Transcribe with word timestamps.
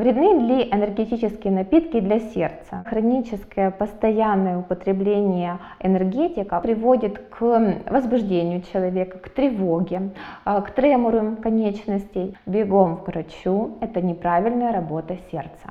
Вредны 0.00 0.46
ли 0.46 0.68
энергетические 0.72 1.52
напитки 1.52 2.00
для 2.00 2.20
сердца? 2.20 2.82
Хроническое 2.86 3.70
постоянное 3.70 4.56
употребление 4.56 5.58
энергетика 5.78 6.58
приводит 6.62 7.18
к 7.18 7.42
возбуждению 7.86 8.62
человека, 8.62 9.18
к 9.18 9.28
тревоге, 9.28 10.12
а, 10.46 10.62
к 10.62 10.70
тремору 10.70 11.36
конечностей. 11.42 12.34
Бегом 12.46 12.96
к 12.96 13.08
врачу– 13.08 13.76
это 13.82 14.00
неправильная 14.00 14.72
работа 14.72 15.18
сердца. 15.30 15.68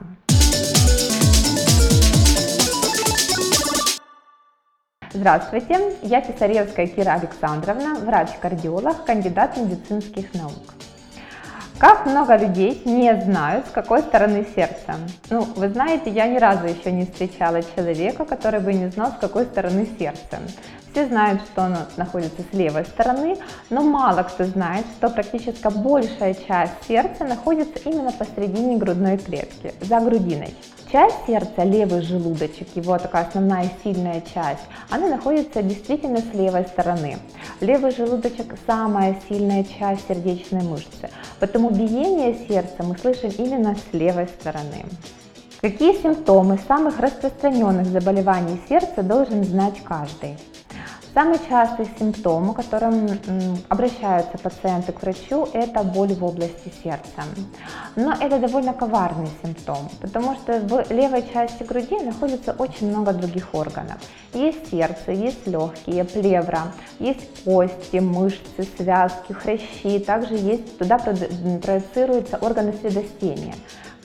Здравствуйте, 5.11 5.79
я 6.03 6.21
Писаревская 6.21 6.85
Кира 6.85 7.13
Александровна, 7.13 7.95
врач-кардиолог, 7.95 9.05
кандидат 9.05 9.57
медицинских 9.57 10.35
наук. 10.35 10.75
Как 11.79 12.05
много 12.05 12.35
людей 12.35 12.81
не 12.83 13.15
знают, 13.21 13.67
с 13.67 13.71
какой 13.71 14.01
стороны 14.01 14.45
сердца. 14.53 14.95
Ну, 15.29 15.43
вы 15.55 15.69
знаете, 15.69 16.09
я 16.09 16.27
ни 16.27 16.37
разу 16.37 16.67
еще 16.67 16.91
не 16.91 17.05
встречала 17.05 17.63
человека, 17.63 18.25
который 18.25 18.59
бы 18.59 18.73
не 18.73 18.89
знал, 18.89 19.13
с 19.13 19.21
какой 19.21 19.45
стороны 19.45 19.87
сердце. 19.97 20.39
Все 20.91 21.05
знают, 21.05 21.41
что 21.43 21.63
оно 21.63 21.77
находится 21.95 22.41
с 22.41 22.53
левой 22.53 22.83
стороны, 22.83 23.37
но 23.69 23.81
мало 23.81 24.23
кто 24.23 24.43
знает, 24.43 24.85
что 24.97 25.09
практически 25.09 25.69
большая 25.69 26.33
часть 26.33 26.73
сердца 26.85 27.23
находится 27.23 27.79
именно 27.85 28.11
посередине 28.11 28.75
грудной 28.75 29.17
клетки, 29.17 29.73
за 29.79 30.01
грудиной. 30.01 30.53
Часть 30.91 31.27
сердца, 31.27 31.63
левый 31.63 32.01
желудочек, 32.01 32.67
его 32.75 32.97
такая 32.97 33.27
основная 33.27 33.69
сильная 33.83 34.21
часть, 34.21 34.63
она 34.89 35.07
находится 35.07 35.61
действительно 35.61 36.17
с 36.17 36.33
левой 36.33 36.65
стороны. 36.65 37.19
Левый 37.61 37.91
желудочек– 37.91 38.55
самая 38.65 39.15
сильная 39.29 39.63
часть 39.63 40.07
сердечной 40.07 40.63
мышцы, 40.63 41.11
поэтому 41.39 41.69
биение 41.69 42.35
сердца 42.47 42.81
мы 42.81 42.97
слышим 42.97 43.29
именно 43.37 43.75
с 43.75 43.93
левой 43.93 44.27
стороны. 44.29 44.83
Какие 45.61 45.93
симптомы 46.01 46.57
самых 46.67 46.99
распространенных 46.99 47.85
заболеваний 47.85 48.59
сердца 48.67 49.03
должен 49.03 49.43
знать 49.43 49.83
каждый? 49.83 50.39
Самый 51.11 51.39
частый 51.49 51.89
симптом, 51.97 52.53
которым 52.53 53.09
обращаются 53.67 54.37
пациенты 54.37 54.91
к 54.91 55.01
врачу, 55.01 55.47
это 55.53 55.83
боль 55.83 56.13
в 56.13 56.23
области 56.23 56.71
сердца. 56.83 57.23
Но 57.95 58.13
это 58.13 58.37
довольно 58.37 58.73
коварный 58.73 59.29
симптом, 59.41 59.89
потому 60.01 60.35
что 60.35 60.59
в 60.59 60.91
левой 60.91 61.23
части 61.33 61.63
груди 61.63 61.99
находится 61.99 62.53
очень 62.53 62.89
много 62.89 63.11
других 63.13 63.53
органов. 63.53 63.97
Есть 64.33 64.69
сердце, 64.69 65.11
есть 65.11 65.47
легкие, 65.47 66.03
плевра, 66.03 66.71
есть 66.99 67.43
кости, 67.43 67.97
мышцы, 67.97 68.67
связки, 68.77 69.33
хрящи, 69.33 69.99
также 69.99 70.35
есть 70.35 70.77
туда 70.77 70.99
проецируются 70.99 72.37
органы 72.37 72.73
средостения. 72.73 73.55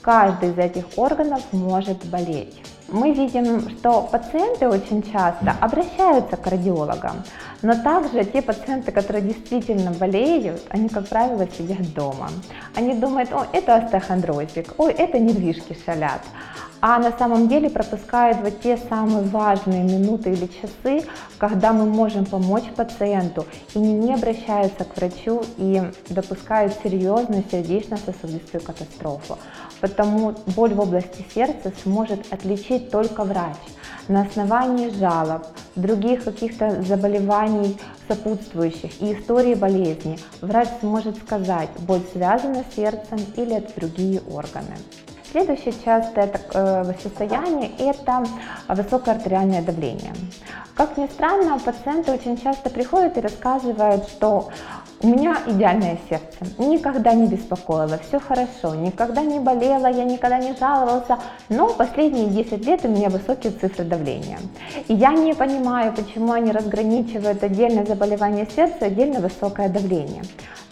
Каждый 0.01 0.51
из 0.51 0.59
этих 0.59 0.85
органов 0.97 1.43
может 1.53 2.03
болеть 2.07 2.63
мы 2.89 3.13
видим, 3.13 3.71
что 3.71 4.03
пациенты 4.03 4.69
очень 4.69 5.03
часто 5.03 5.57
обращаются 5.61 6.37
к 6.37 6.43
кардиологам, 6.43 7.25
но 7.65 7.75
также 7.83 8.25
те 8.25 8.43
пациенты, 8.43 8.93
которые 8.93 9.23
действительно 9.23 9.91
болеют, 9.91 10.63
они, 10.69 10.91
как 10.91 11.09
правило, 11.09 11.49
сидят 11.49 11.95
дома. 11.95 12.29
Они 12.77 12.95
думают, 12.95 13.33
о, 13.33 13.47
это 13.53 13.77
остеохондрозик, 13.77 14.75
ой, 14.77 14.93
это 14.93 15.19
нервишки 15.19 15.75
шалят 15.85 16.21
а 16.87 16.99
на 16.99 17.13
самом 17.13 17.49
деле 17.49 17.71
пропускают 17.71 18.43
вот 18.43 18.61
те 18.61 18.77
самые 18.77 19.23
важные 19.23 19.83
минуты 19.83 20.33
или 20.33 20.51
часы, 20.61 21.09
когда 21.39 21.73
мы 21.73 21.87
можем 21.87 22.27
помочь 22.27 22.71
пациенту 22.77 23.47
и 23.73 23.79
не 23.79 24.13
обращаются 24.13 24.85
к 24.85 24.95
врачу 24.95 25.43
и 25.57 25.83
допускают 26.11 26.75
серьезную 26.83 27.43
сердечно-сосудистую 27.51 28.61
катастрофу. 28.61 29.39
Потому 29.81 30.35
боль 30.55 30.75
в 30.75 30.81
области 30.81 31.25
сердца 31.35 31.73
сможет 31.85 32.31
отличить 32.31 32.91
только 32.91 33.25
врач 33.25 33.57
на 34.09 34.23
основании 34.23 34.91
жалоб, 34.91 35.47
других 35.77 36.25
каких-то 36.25 36.83
заболеваний 36.83 37.79
сопутствующих 38.09 39.01
и 39.01 39.15
истории 39.15 39.55
болезни. 39.55 40.19
Врач 40.41 40.69
сможет 40.81 41.17
сказать, 41.19 41.71
боль 41.81 42.03
связана 42.13 42.65
с 42.71 42.75
сердцем 42.75 43.19
или 43.37 43.57
это 43.57 43.73
другие 43.81 44.21
органы. 44.31 44.77
Следующее 45.31 45.75
частое 45.85 46.31
э, 46.55 46.93
состояние– 47.03 47.73
это 47.79 48.25
высокое 48.69 49.17
артериальное 49.17 49.63
давление. 49.63 50.13
Как 50.77 50.97
ни 50.97 51.07
странно, 51.07 51.59
пациенты 51.59 52.13
очень 52.13 52.37
часто 52.37 52.71
приходят 52.71 53.17
и 53.17 53.21
рассказывают, 53.21 54.09
что 54.09 54.51
у 55.05 55.07
меня 55.07 55.37
идеальное 55.47 55.99
сердце, 56.09 56.39
никогда 56.57 57.13
не 57.13 57.27
беспокоило, 57.27 57.99
все 58.09 58.19
хорошо, 58.19 58.75
никогда 58.75 59.21
не 59.21 59.39
болело, 59.39 59.87
я 59.87 60.05
никогда 60.05 60.39
не 60.39 60.57
жаловался, 60.57 61.19
но 61.51 61.69
последние 61.75 62.29
10 62.29 62.65
лет 62.65 62.81
у 62.85 62.89
меня 62.89 63.11
высокие 63.11 63.53
цифры 63.53 63.85
давления. 63.85 64.39
И 64.89 64.95
я 64.95 65.13
не 65.13 65.35
понимаю, 65.35 65.93
почему 65.93 66.33
они 66.33 66.53
разграничивают 66.53 67.43
отдельное 67.43 67.85
заболевание 67.85 68.49
сердца 68.57 68.87
отдельно 68.87 69.21
высокое 69.21 69.69
давление. 69.69 70.23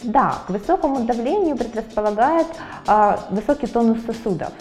Да, 0.01 0.39
к 0.47 0.49
высокому 0.49 1.01
давлению 1.01 1.55
предрасполагает 1.55 2.47
э, 2.87 3.17
высокий 3.29 3.67
тонус 3.67 3.99
сосудов. 4.03 4.51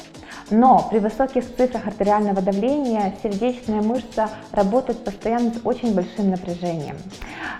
Но 0.52 0.86
при 0.90 0.98
высоких 0.98 1.44
цифрах 1.56 1.86
артериального 1.86 2.42
давления 2.42 3.14
сердечная 3.22 3.80
мышца 3.80 4.28
работает 4.52 5.02
постоянно 5.02 5.50
с 5.50 5.60
очень 5.64 5.94
большим 5.94 6.28
напряжением. 6.28 6.96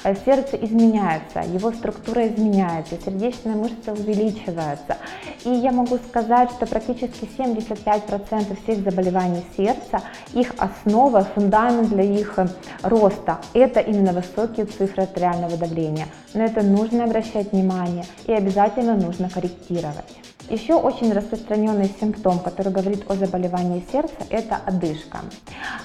Э, 0.04 0.14
сердце 0.14 0.56
изменяется, 0.56 1.40
его 1.40 1.72
структура 1.72 2.28
изменяется, 2.28 2.98
сердечная 3.02 3.54
мышца 3.54 3.92
увеличивается. 3.92 4.98
И 5.44 5.48
я 5.48 5.72
могу 5.72 5.96
сказать, 5.96 6.50
что 6.50 6.66
практически 6.66 7.26
75% 7.38 8.62
всех 8.62 8.84
заболеваний 8.84 9.42
сердца, 9.56 10.02
их 10.34 10.52
основа, 10.58 11.24
фундамент 11.34 11.88
для 11.88 12.02
их 12.02 12.34
э, 12.36 12.46
роста– 12.82 13.40
это 13.54 13.80
именно 13.80 14.12
высокие 14.12 14.66
цифры 14.66 15.04
артериального 15.04 15.56
давления. 15.56 16.08
Но 16.34 16.44
это 16.44 16.62
нужно 16.62 17.04
обращать 17.04 17.52
внимание 17.52 18.04
и 18.26 18.32
обязательно 18.32 18.96
нужно 18.96 19.30
корректировать. 19.30 20.22
Еще 20.50 20.74
очень 20.74 21.12
распространенный 21.12 21.90
симптом, 22.00 22.38
который 22.38 22.72
говорит 22.72 23.10
о 23.10 23.14
заболевании 23.14 23.84
сердца, 23.90 24.14
это 24.28 24.56
одышка. 24.66 25.20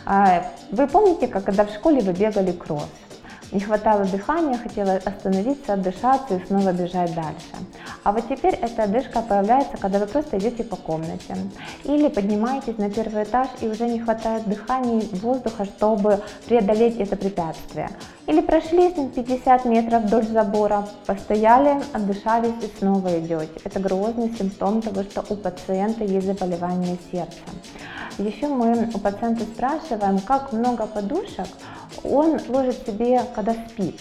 А, 0.06 0.52
вы 0.72 0.88
помните, 0.88 1.28
как 1.28 1.46
когда 1.46 1.66
в 1.66 1.70
школе 1.70 2.02
вы 2.02 2.14
бегали 2.14 2.52
кросс? 2.52 2.90
Не 3.52 3.62
хватало 3.62 4.04
дыхания, 4.04 4.58
хотела 4.58 4.96
остановиться, 4.96 5.74
отдышаться 5.74 6.36
и 6.36 6.46
снова 6.46 6.74
бежать 6.74 7.16
дальше. 7.16 7.56
А 8.04 8.12
вот 8.12 8.28
теперь 8.28 8.56
эта 8.56 8.84
одышка 8.84 9.22
появляется, 9.22 9.78
когда 9.78 10.00
вы 10.00 10.06
просто 10.06 10.38
идете 10.38 10.66
по 10.66 10.76
комнате. 10.76 11.36
Или 11.86 12.10
поднимаетесь 12.10 12.78
на 12.78 12.90
первый 12.90 13.24
этаж 13.24 13.48
и 13.62 13.68
уже 13.68 13.88
не 13.88 14.00
хватает 14.00 14.48
дыхания 14.48 15.00
и 15.00 15.16
воздуха, 15.16 15.64
чтобы 15.64 16.22
преодолеть 16.46 16.98
это 16.98 17.16
препятствие. 17.16 17.90
Или 18.26 18.42
прошли 18.42 18.92
50 18.92 19.66
метров 19.66 20.04
вдоль 20.04 20.28
забора, 20.28 20.86
постояли, 21.06 21.82
отдышались 21.94 22.62
и 22.62 22.80
снова 22.80 23.18
идете. 23.20 23.50
Это 23.64 23.80
грозный 23.80 24.34
симптом 24.38 24.82
того, 24.82 25.04
что 25.04 25.24
у 25.30 25.38
пациента 25.38 26.04
есть 26.04 26.28
заболевание 26.28 26.98
сердца. 27.12 27.38
Еще 28.18 28.48
мы 28.48 28.90
у 28.94 29.00
пациента 29.00 29.44
спрашиваем, 29.44 30.20
как 30.20 30.52
много 30.52 30.88
подушек 30.88 31.48
он 32.04 32.40
ложит 32.50 32.86
себе, 32.86 33.22
когда 33.36 33.54
спит. 33.54 34.00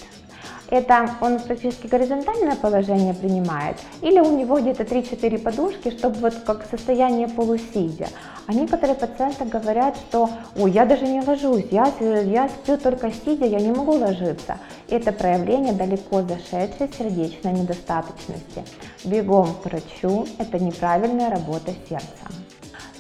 Это 0.69 1.09
он 1.21 1.39
практически 1.39 1.87
горизонтальное 1.87 2.57
положение 2.57 3.15
принимает, 3.15 3.77
или 4.03 4.19
у 4.19 4.37
него 4.37 4.59
где-то 4.59 4.83
3-4 4.83 5.39
подушки, 5.39 5.91
чтобы 5.91 6.19
вот 6.19 6.35
как 6.45 6.67
состояние 6.69 7.29
полусидя. 7.29 8.09
А 8.47 8.53
некоторые 8.53 8.97
пациенты 8.97 9.45
говорят, 9.45 9.97
что 9.97 10.29
ой, 10.57 10.73
я 10.73 10.85
даже 10.85 11.07
не 11.07 11.21
ложусь, 11.21 11.67
я, 11.71 11.93
я 12.01 12.49
сплю 12.49 12.79
только 12.79 13.13
сидя, 13.13 13.47
я 13.47 13.61
не 13.61 13.71
могу 13.71 13.93
ложиться. 13.93 14.59
Это 14.89 15.13
проявление 15.13 15.73
далеко 15.73 16.23
зашедшей 16.23 16.91
сердечной 16.99 17.53
недостаточности. 17.53 18.65
Бегом 19.05 19.55
к 19.63 19.67
врачу– 19.67 20.27
это 20.39 20.59
неправильная 20.59 21.31
работа 21.31 21.73
сердца. 21.89 22.46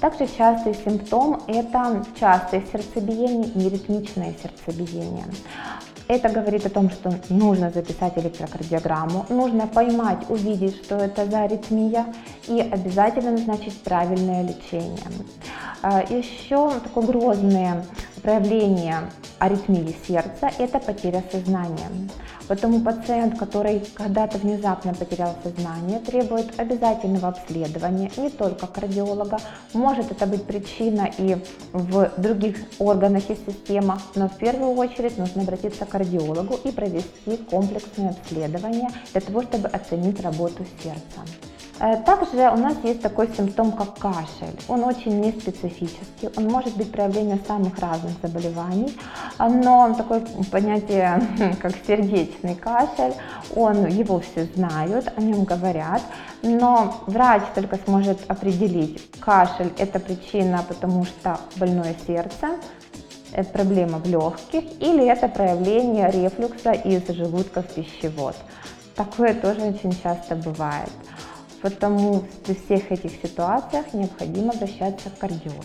Также 0.06 0.28
частый 0.38 0.72
симптом– 0.72 1.42
это 1.48 2.04
частое 2.20 2.62
сердцебиение 2.70 3.48
и 3.48 3.68
ритмичное 3.68 4.36
сердцебиение. 4.40 5.24
Это 6.06 6.28
говорит 6.28 6.64
о 6.64 6.70
том, 6.70 6.90
что 6.90 7.12
нужно 7.28 7.70
записать 7.70 8.16
электрокардиограмму, 8.16 9.26
нужно 9.30 9.66
поймать, 9.66 10.18
увидеть, 10.28 10.76
что 10.76 10.94
это 10.94 11.26
за 11.26 11.40
аритмия 11.40 12.06
и 12.46 12.60
обязательно 12.60 13.32
назначить 13.32 13.82
правильное 13.82 14.44
лечение. 14.44 15.10
А, 15.82 16.04
Еще 16.08 16.70
такое 16.84 17.04
грозное 17.04 17.84
проявление 18.26 19.08
аритмии 19.38 19.94
сердца– 20.08 20.50
это 20.58 20.80
потеря 20.80 21.22
сознания. 21.30 21.88
Поэтому 22.48 22.80
пациент, 22.80 23.38
который 23.38 23.84
когда-то 23.94 24.38
внезапно 24.38 24.92
потерял 24.94 25.36
сознание, 25.44 26.00
требует 26.00 26.58
обязательного 26.58 27.28
обследования 27.28 28.10
не 28.16 28.30
только 28.30 28.66
кардиолога. 28.66 29.38
Может 29.74 30.10
это 30.10 30.26
быть 30.26 30.44
причина 30.44 31.08
и 31.18 31.36
в 31.72 32.10
других 32.16 32.56
органах 32.80 33.30
и 33.30 33.36
системах, 33.36 34.02
но 34.16 34.28
в 34.28 34.36
первую 34.38 34.72
очередь 34.72 35.18
нужно 35.18 35.42
обратиться 35.42 35.86
к 35.86 35.90
кардиологу 35.90 36.58
и 36.64 36.72
провести 36.72 37.36
комплексное 37.48 38.10
обследование 38.10 38.88
для 39.12 39.20
того, 39.20 39.42
чтобы 39.42 39.68
оценить 39.68 40.20
работу 40.20 40.64
сердца. 40.82 41.20
Э, 41.78 41.96
также 41.98 42.50
у 42.50 42.56
нас 42.56 42.74
есть 42.84 43.02
такой 43.02 43.28
симптом, 43.28 43.72
как 43.72 43.98
кашель. 43.98 44.58
Он 44.68 44.84
очень 44.84 45.20
неспецифический, 45.20 46.30
он 46.36 46.48
может 46.48 46.74
быть 46.76 46.90
проявлением 46.90 47.40
самых 47.46 47.78
разных 47.78 48.12
заболеваний, 48.22 48.96
но 49.38 49.94
такое 49.94 50.22
понятие, 50.50 51.20
как 51.60 51.72
сердечный 51.86 52.54
кашель, 52.54 53.12
он, 53.54 53.86
его 53.86 54.20
все 54.20 54.44
знают, 54.54 55.12
о 55.16 55.20
нем 55.20 55.44
говорят, 55.44 56.00
но 56.42 57.02
врач 57.06 57.42
только 57.54 57.78
сможет 57.84 58.18
определить, 58.28 59.10
кашель 59.20 59.72
это 59.76 60.00
причина, 60.00 60.64
потому 60.66 61.04
что 61.04 61.38
больное 61.56 61.94
сердце, 62.06 62.56
это 63.32 63.50
проблема 63.50 63.98
в 63.98 64.06
легких 64.06 64.64
или 64.80 65.04
это 65.06 65.28
проявление 65.28 66.10
рефлюкса 66.10 66.72
из 66.72 67.06
желудка 67.08 67.60
в 67.60 67.66
пищевод. 67.66 68.34
Такое 68.94 69.34
тоже 69.34 69.60
очень 69.60 69.92
часто 69.92 70.36
бывает. 70.36 70.90
Потому 71.62 72.24
при 72.44 72.54
всех 72.54 72.92
этих 72.92 73.12
ситуациях 73.22 73.92
необходимо 73.92 74.52
обращаться 74.52 75.10
к 75.10 75.18
кардиологу. 75.18 75.64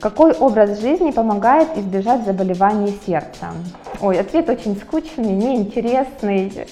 Какой 0.00 0.32
образ 0.32 0.80
жизни 0.80 1.12
помогает 1.12 1.78
избежать 1.78 2.26
заболеваний 2.26 2.98
сердца? 3.06 3.52
Ой, 4.00 4.20
ответ 4.20 4.50
очень 4.50 4.76
скучный, 4.76 5.32
неинтересный. 5.32 6.66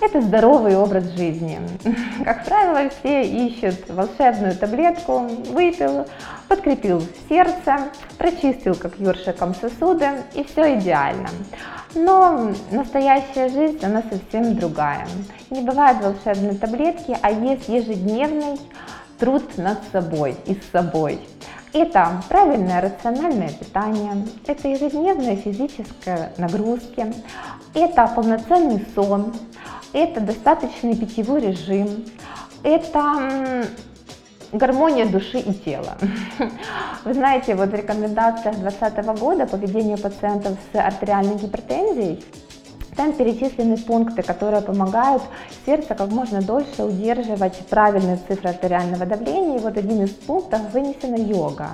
Это 0.00 0.22
здоровый 0.22 0.76
образ 0.76 1.04
жизни. 1.10 1.60
Как 2.24 2.46
правило, 2.46 2.88
все 2.88 3.22
ищут 3.22 3.86
волшебную 3.88 4.56
таблетку, 4.56 5.18
выпил, 5.52 6.06
подкрепил 6.48 7.02
сердце, 7.28 7.90
прочистил 8.16 8.74
как 8.74 8.98
ёршиком 8.98 9.54
сосуды, 9.54 10.08
и 10.34 10.42
все 10.44 10.78
идеально. 10.78 11.28
Но 11.94 12.52
настоящая 12.70 13.50
жизнь, 13.50 13.84
она 13.84 14.02
совсем 14.10 14.56
другая. 14.56 15.06
Не 15.50 15.60
бывает 15.60 15.98
волшебной 16.02 16.54
таблетки, 16.54 17.14
а 17.20 17.30
есть 17.30 17.68
ежедневный 17.68 18.58
труд 19.18 19.58
над 19.58 19.80
собой 19.92 20.34
и 20.46 20.54
с 20.54 20.70
собой. 20.72 21.20
Это 21.72 22.22
правильное 22.28 22.80
рациональное 22.80 23.50
питание, 23.50 24.26
это 24.46 24.66
ежедневные 24.66 25.36
физические 25.36 26.32
нагрузки, 26.36 27.14
это 27.74 28.08
полноценный 28.08 28.84
сон, 28.94 29.32
это 29.92 30.20
достаточный 30.20 30.96
питьевой 30.96 31.40
режим, 31.40 32.04
это 32.62 33.66
гармония 34.52 35.06
души 35.06 35.38
и 35.38 35.52
тела. 35.52 35.96
Вы 37.04 37.14
знаете, 37.14 37.54
вот 37.54 37.70
в 37.70 37.74
рекомендациях 37.74 38.56
2020 38.56 39.20
года 39.20 39.46
по 39.46 39.56
ведению 39.56 39.98
пациентов 39.98 40.58
с 40.72 40.78
артериальной 40.78 41.36
гипертензией 41.36 42.24
там 42.96 43.12
перечислены 43.12 43.78
пункты, 43.78 44.22
которые 44.22 44.62
помогают 44.62 45.22
сердцу 45.64 45.94
как 45.96 46.10
можно 46.10 46.42
дольше 46.42 46.82
удерживать 46.84 47.56
правильные 47.70 48.18
цифры 48.28 48.50
артериального 48.50 49.06
давления. 49.06 49.56
И 49.56 49.60
вот 49.60 49.78
один 49.78 50.02
из 50.02 50.10
пунктов 50.10 50.72
вынесена 50.72 51.16
йога. 51.16 51.70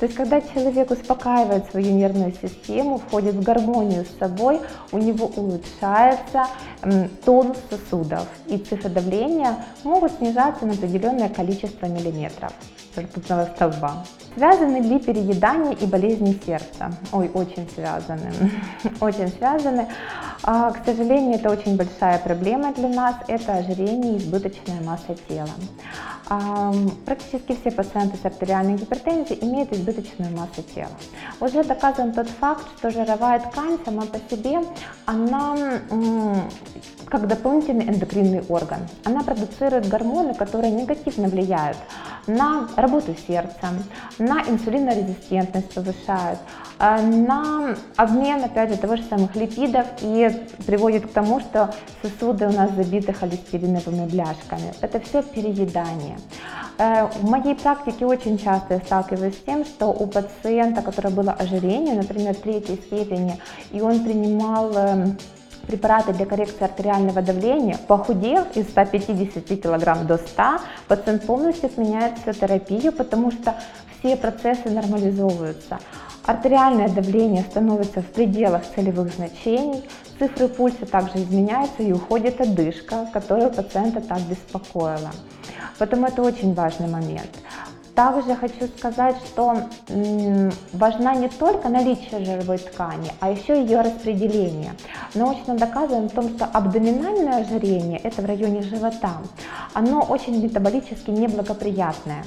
То 0.00 0.06
есть, 0.06 0.16
когда 0.16 0.40
человек 0.40 0.90
успокаивает 0.90 1.70
свою 1.70 1.92
нервную 1.92 2.32
систему, 2.32 2.96
входит 2.96 3.34
в 3.34 3.42
гармонию 3.42 4.06
с 4.06 4.18
собой, 4.18 4.60
у 4.92 4.98
него 4.98 5.26
улучшается 5.26 6.46
тонус 7.26 7.58
сосудов, 7.68 8.26
и 8.46 8.56
цифры 8.56 8.88
давления 8.88 9.56
могут 9.84 10.12
снижаться 10.12 10.64
на 10.64 10.72
определенное 10.72 11.28
количество 11.28 11.84
миллиметров 11.84 12.52
ртутного 12.96 13.44
столба. 13.54 14.04
Связаны 14.34 14.78
ли 14.78 14.98
переедание 14.98 15.74
и 15.74 15.86
болезни 15.86 16.38
сердца? 16.46 16.92
Ой, 17.12 17.30
очень 17.34 17.68
связаны. 17.74 18.32
Очень 19.00 19.28
связаны. 19.28 19.86
А, 20.42 20.70
к 20.70 20.84
сожалению, 20.84 21.34
это 21.34 21.50
очень 21.50 21.76
большая 21.76 22.18
проблема 22.18 22.72
для 22.72 22.88
нас. 22.88 23.16
Это 23.28 23.54
ожирение 23.54 24.14
и 24.14 24.18
избыточная 24.18 24.80
масса 24.82 25.14
тела. 25.28 25.50
Практически 27.06 27.56
все 27.56 27.72
пациенты 27.72 28.16
с 28.16 28.24
артериальной 28.24 28.76
гипертензией 28.76 29.44
имеют 29.44 29.72
избыточную 29.72 30.36
массу 30.36 30.62
тела. 30.62 30.92
Уже 31.40 31.64
доказан 31.64 32.12
тот 32.12 32.28
факт, 32.28 32.68
что 32.78 32.90
жировая 32.90 33.40
ткань 33.40 33.78
сама 33.84 34.02
по 34.02 34.18
себе, 34.30 34.60
она 35.06 35.56
как 37.06 37.26
дополнительный 37.26 37.88
эндокринный 37.88 38.44
орган. 38.48 38.86
Она 39.02 39.22
продуцирует 39.24 39.88
гормоны, 39.88 40.34
которые 40.34 40.70
негативно 40.70 41.26
влияют 41.26 41.78
на 42.26 42.68
работу 42.76 43.14
сердца, 43.26 43.70
на 44.18 44.42
инсулинорезистентность 44.42 45.74
повышают, 45.74 46.38
а, 46.78 47.00
на 47.02 47.76
обмен, 47.96 48.42
опять 48.42 48.70
же, 48.70 48.78
того 48.78 48.96
же 48.96 49.02
самых 49.04 49.36
липидов 49.36 49.86
и 50.00 50.30
приводит 50.66 51.06
к 51.06 51.12
тому, 51.12 51.40
что 51.40 51.74
сосуды 52.02 52.46
у 52.46 52.52
нас 52.52 52.70
забиты 52.72 53.12
холестериновыми 53.12 54.06
бляшками. 54.06 54.72
Это 54.80 55.00
все 55.00 55.22
переедание. 55.22 56.16
Э, 56.78 57.08
в 57.08 57.28
моей 57.28 57.54
практике 57.54 58.06
очень 58.06 58.38
часто 58.38 58.74
я 58.74 58.80
сталкиваюсь 58.80 59.34
с 59.34 59.42
тем, 59.44 59.66
что 59.66 59.88
у 59.88 60.06
пациента, 60.06 60.80
которое 60.80 61.10
было 61.10 61.32
ожирение, 61.32 61.94
например, 61.94 62.34
третьей 62.34 62.76
степени, 62.76 63.38
и 63.70 63.82
он 63.82 64.02
принимал 64.02 64.72
эм, 64.72 65.18
препараты 65.70 66.12
для 66.12 66.26
коррекции 66.26 66.64
артериального 66.64 67.22
давления, 67.22 67.78
похудев 67.86 68.56
из 68.56 68.68
150 68.70 69.46
кг 69.46 70.04
до 70.04 70.18
100, 70.18 70.42
пациент 70.88 71.26
полностью 71.26 71.66
отменяет 71.66 72.18
всю 72.18 72.32
терапию, 72.32 72.92
потому 72.92 73.30
что 73.30 73.54
все 73.98 74.16
процессы 74.16 74.68
нормализовываются. 74.68 75.78
Артериальное 76.26 76.88
давление 76.88 77.44
становится 77.44 78.02
в 78.02 78.06
пределах 78.06 78.62
целевых 78.74 79.14
значений, 79.14 79.84
цифры 80.18 80.48
пульса 80.48 80.86
также 80.86 81.18
изменяются 81.18 81.82
и 81.84 81.92
уходит 81.92 82.40
одышка, 82.40 83.06
которая 83.12 83.48
пациента 83.48 84.00
так 84.00 84.20
беспокоила. 84.22 85.12
Поэтому 85.78 86.06
это 86.06 86.22
очень 86.22 86.52
важный 86.52 86.88
момент. 86.88 87.30
Также 88.00 88.34
хочу 88.34 88.66
сказать, 88.78 89.16
что 89.26 89.58
важна 90.72 91.14
не 91.16 91.28
только 91.28 91.68
наличие 91.68 92.24
жировой 92.24 92.56
ткани, 92.56 93.12
а 93.20 93.30
еще 93.30 93.60
ее 93.60 93.82
распределение. 93.82 94.72
Научно 95.12 95.54
доказано 95.54 96.08
в 96.08 96.12
том, 96.12 96.30
что 96.30 96.46
абдоминальное 96.46 97.42
ожирение, 97.42 97.98
это 97.98 98.22
в 98.22 98.24
районе 98.24 98.62
живота, 98.62 99.18
оно 99.74 100.00
очень 100.00 100.42
метаболически 100.42 101.10
неблагоприятное. 101.10 102.24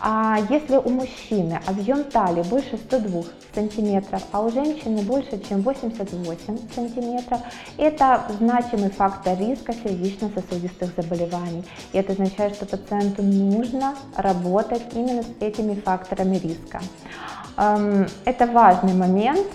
А 0.00 0.38
если 0.48 0.76
у 0.76 0.88
мужчины 0.88 1.60
объем 1.66 2.04
талии 2.04 2.44
больше 2.44 2.76
102 2.76 3.22
сантиметров, 3.52 4.22
а 4.30 4.42
у 4.42 4.50
женщины 4.52 5.02
больше, 5.02 5.42
чем 5.48 5.62
88 5.62 6.58
сантиметров, 6.72 7.40
это 7.76 8.22
значимый 8.38 8.90
фактор 8.90 9.36
риска 9.36 9.72
сердечно-сосудистых 9.72 10.92
заболеваний. 10.96 11.64
И 11.92 11.98
это 11.98 12.12
означает, 12.12 12.54
что 12.54 12.66
пациенту 12.66 13.24
нужно 13.24 13.96
работать 14.14 14.82
именно 14.94 15.07
именно 15.08 15.22
с 15.22 15.26
этими 15.40 15.74
факторами 15.74 16.36
риска. 16.36 16.80
Это 18.24 18.46
важный 18.46 18.94
момент, 18.94 19.46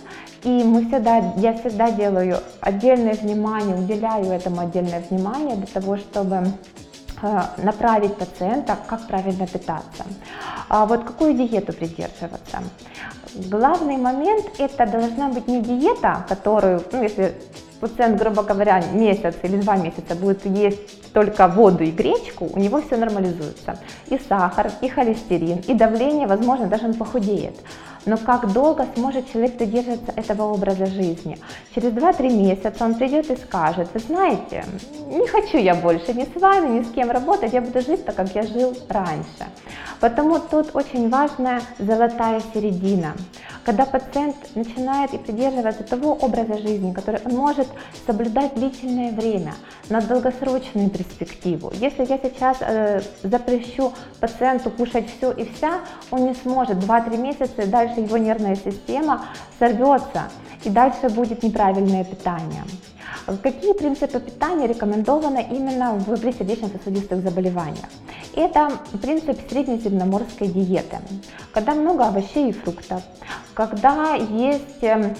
и 0.44 0.64
мы 0.64 0.86
всегда, 0.86 1.34
я 1.38 1.54
всегда 1.54 1.90
делаю 1.92 2.40
отдельное 2.60 3.14
внимание, 3.14 3.76
уделяю 3.76 4.26
этому 4.26 4.60
отдельное 4.60 5.00
внимание 5.10 5.56
для 5.56 5.68
того, 5.68 5.96
чтобы 5.96 6.36
э, 7.22 7.42
направить 7.64 8.16
пациента, 8.18 8.78
как 8.88 9.08
правильно 9.08 9.48
питаться. 9.48 10.04
А 10.68 10.86
вот 10.86 11.06
какую 11.06 11.34
диету 11.34 11.72
придерживаться? 11.72 12.60
Главный 13.36 13.96
момент 13.96 14.46
это 14.58 14.86
должна 14.86 15.30
быть 15.30 15.48
не 15.48 15.62
диета, 15.62 16.26
которую, 16.28 16.84
ну, 16.92 17.04
если 17.04 17.36
пациент, 17.84 18.18
грубо 18.18 18.44
говоря, 18.44 18.82
месяц 18.94 19.36
или 19.44 19.58
два 19.58 19.76
месяца 19.76 20.16
будет 20.16 20.46
есть 20.46 21.12
только 21.12 21.50
воду 21.50 21.84
и 21.84 21.92
гречку, 21.92 22.50
у 22.54 22.58
него 22.58 22.82
все 22.82 22.96
нормализуется. 22.96 23.78
И 24.08 24.18
сахар, 24.18 24.72
и 24.82 24.88
холестерин, 24.88 25.60
и 25.68 25.74
давление, 25.74 26.26
возможно, 26.26 26.68
даже 26.68 26.86
он 26.86 26.94
похудеет. 26.94 27.56
Но 28.06 28.18
как 28.18 28.52
долго 28.52 28.86
сможет 28.96 29.32
человек 29.32 29.58
придерживаться 29.58 30.12
этого 30.16 30.54
образа 30.54 30.86
жизни? 30.86 31.38
Через 31.74 31.92
2-3 31.94 32.30
месяца 32.30 32.84
он 32.84 32.96
придет 32.96 33.30
и 33.32 33.38
скажет, 33.38 33.90
вы 33.94 34.00
знаете, 34.00 34.66
не 35.08 35.28
хочу 35.28 35.58
я 35.58 35.76
больше 35.76 36.14
ни 36.14 36.26
с 36.26 36.42
вами, 36.42 36.80
ни 36.80 36.84
с 36.84 36.92
кем 36.92 37.12
работать, 37.12 37.54
я 37.54 37.62
буду 37.62 37.82
жить 37.82 38.06
так, 38.06 38.16
как 38.16 38.36
я 38.36 38.44
жил 38.44 38.76
раньше. 38.90 39.48
Потому 40.00 40.38
тут 40.40 40.72
очень 40.74 41.10
важная 41.10 41.62
золотая 41.80 42.42
середина, 42.54 43.16
когда 43.64 43.86
пациент 43.86 44.36
начинает 44.54 45.14
и 45.14 45.18
придерживаться 45.18 45.84
того 45.84 46.14
образа 46.14 46.58
жизни, 46.58 46.92
который 46.92 47.22
он 47.24 47.36
может 47.38 47.68
соблюдать 48.06 48.54
длительное 48.56 49.14
время, 49.14 49.54
на 49.90 50.02
долгосрочную 50.02 50.90
перспективу. 50.90 51.72
Если 51.76 52.06
я 52.06 52.18
сейчас 52.18 52.58
э, 52.62 53.02
запрещу 53.24 53.94
пациенту 54.20 54.72
кушать 54.72 55.08
все 55.16 55.32
и 55.32 55.50
вся, 55.54 55.80
он 56.12 56.26
не 56.26 56.34
сможет 56.36 56.78
2-3 56.78 57.18
месяца, 57.18 57.62
и 57.62 57.66
дальше 57.66 57.93
его 57.98 58.18
нервная 58.18 58.56
система 58.56 59.26
сорвется, 59.60 60.30
и 60.64 60.70
дальше 60.70 61.10
будет 61.10 61.44
неправильное 61.44 62.04
питание. 62.04 62.64
Какие 63.42 63.74
принципы 63.74 64.20
питания 64.20 64.68
рекомендованы 64.68 65.48
именно 65.50 65.94
в, 65.94 66.20
при 66.20 66.32
сердечно-сосудистых 66.32 67.22
заболеваниях? 67.22 67.86
Это 68.36 68.70
принцип 69.02 69.40
среднеземноморской 69.50 70.48
диеты, 70.48 70.98
когда 71.54 71.74
много 71.74 72.06
овощей 72.06 72.50
и 72.50 72.52
фруктов, 72.52 73.04
когда 73.54 74.16
есть 74.16 74.82
эм, 74.82 75.16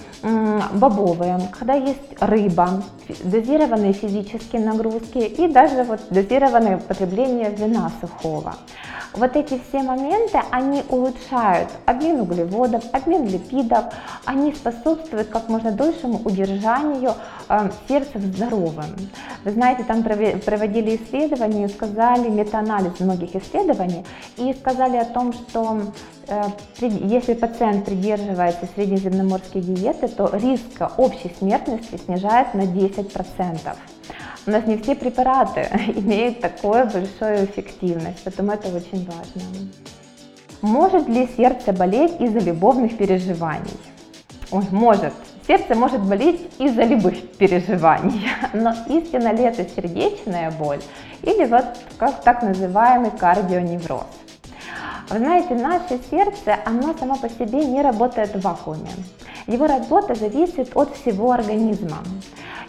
бобовые, 0.74 1.40
когда 1.58 1.74
есть 1.74 2.00
рыба, 2.20 2.82
дозированные 3.22 3.92
физические 3.92 4.64
нагрузки 4.64 5.18
и 5.18 5.48
даже 5.48 5.84
вот 5.84 6.00
дозированное 6.10 6.78
потребление 6.78 7.50
вина 7.50 7.90
сухого. 8.00 8.56
Вот 9.14 9.36
эти 9.36 9.60
все 9.68 9.80
моменты, 9.80 10.40
они 10.50 10.82
улучшают 10.88 11.68
обмен 11.86 12.22
углеводов, 12.22 12.82
обмен 12.92 13.28
липидов, 13.28 13.84
они 14.24 14.52
способствуют 14.52 15.28
как 15.28 15.48
можно 15.48 15.70
дольшему 15.70 16.20
удержанию 16.24 17.14
сердца 17.88 18.18
здоровым. 18.18 18.96
Вы 19.44 19.50
знаете, 19.50 19.84
там 19.84 20.02
проводили 20.02 20.96
исследования, 20.96 21.68
сказали, 21.68 22.28
метаанализ 22.28 23.00
многих 23.00 23.34
исследований, 23.36 24.04
и 24.36 24.52
сказали 24.54 24.96
о 24.96 25.04
том, 25.04 25.32
что 25.32 25.82
э, 26.28 26.42
если 26.80 27.34
пациент 27.34 27.84
придерживается 27.84 28.66
среднеземноморской 28.74 29.60
диеты, 29.60 30.08
то 30.08 30.30
риск 30.32 30.82
общей 30.96 31.32
смертности 31.38 31.96
снижает 32.04 32.54
на 32.54 32.62
10%. 32.62 33.76
У 34.46 34.50
нас 34.50 34.66
не 34.66 34.76
все 34.76 34.94
препараты 34.94 35.68
имеют 35.96 36.40
такую 36.40 36.84
большую 36.84 37.46
эффективность, 37.46 38.20
поэтому 38.24 38.52
это 38.52 38.68
очень 38.68 39.06
важно. 39.06 39.42
Может 40.60 41.08
ли 41.08 41.28
сердце 41.36 41.72
болеть 41.72 42.20
из-за 42.20 42.38
любовных 42.38 42.96
переживаний? 42.96 43.76
Ой, 44.50 44.64
может. 44.70 45.12
Сердце 45.46 45.74
может 45.74 46.00
болеть 46.00 46.40
из-за 46.58 46.84
любых 46.84 47.32
переживаний, 47.32 48.26
но 48.54 48.72
истинно 48.88 49.32
ли 49.32 49.44
это 49.44 49.68
сердечная 49.68 50.50
боль 50.50 50.80
или 51.22 51.44
вот 51.44 51.64
как 51.98 52.22
так 52.22 52.42
называемый 52.42 53.10
кардионевроз? 53.10 54.06
Вы 55.10 55.18
знаете, 55.18 55.54
наше 55.54 56.00
сердце, 56.10 56.56
оно 56.64 56.94
само 56.94 57.16
по 57.16 57.28
себе 57.28 57.64
не 57.66 57.82
работает 57.82 58.34
в 58.34 58.40
вакууме. 58.40 58.88
Его 59.46 59.66
работа 59.66 60.14
зависит 60.14 60.74
от 60.74 60.94
всего 60.96 61.32
организма. 61.32 61.98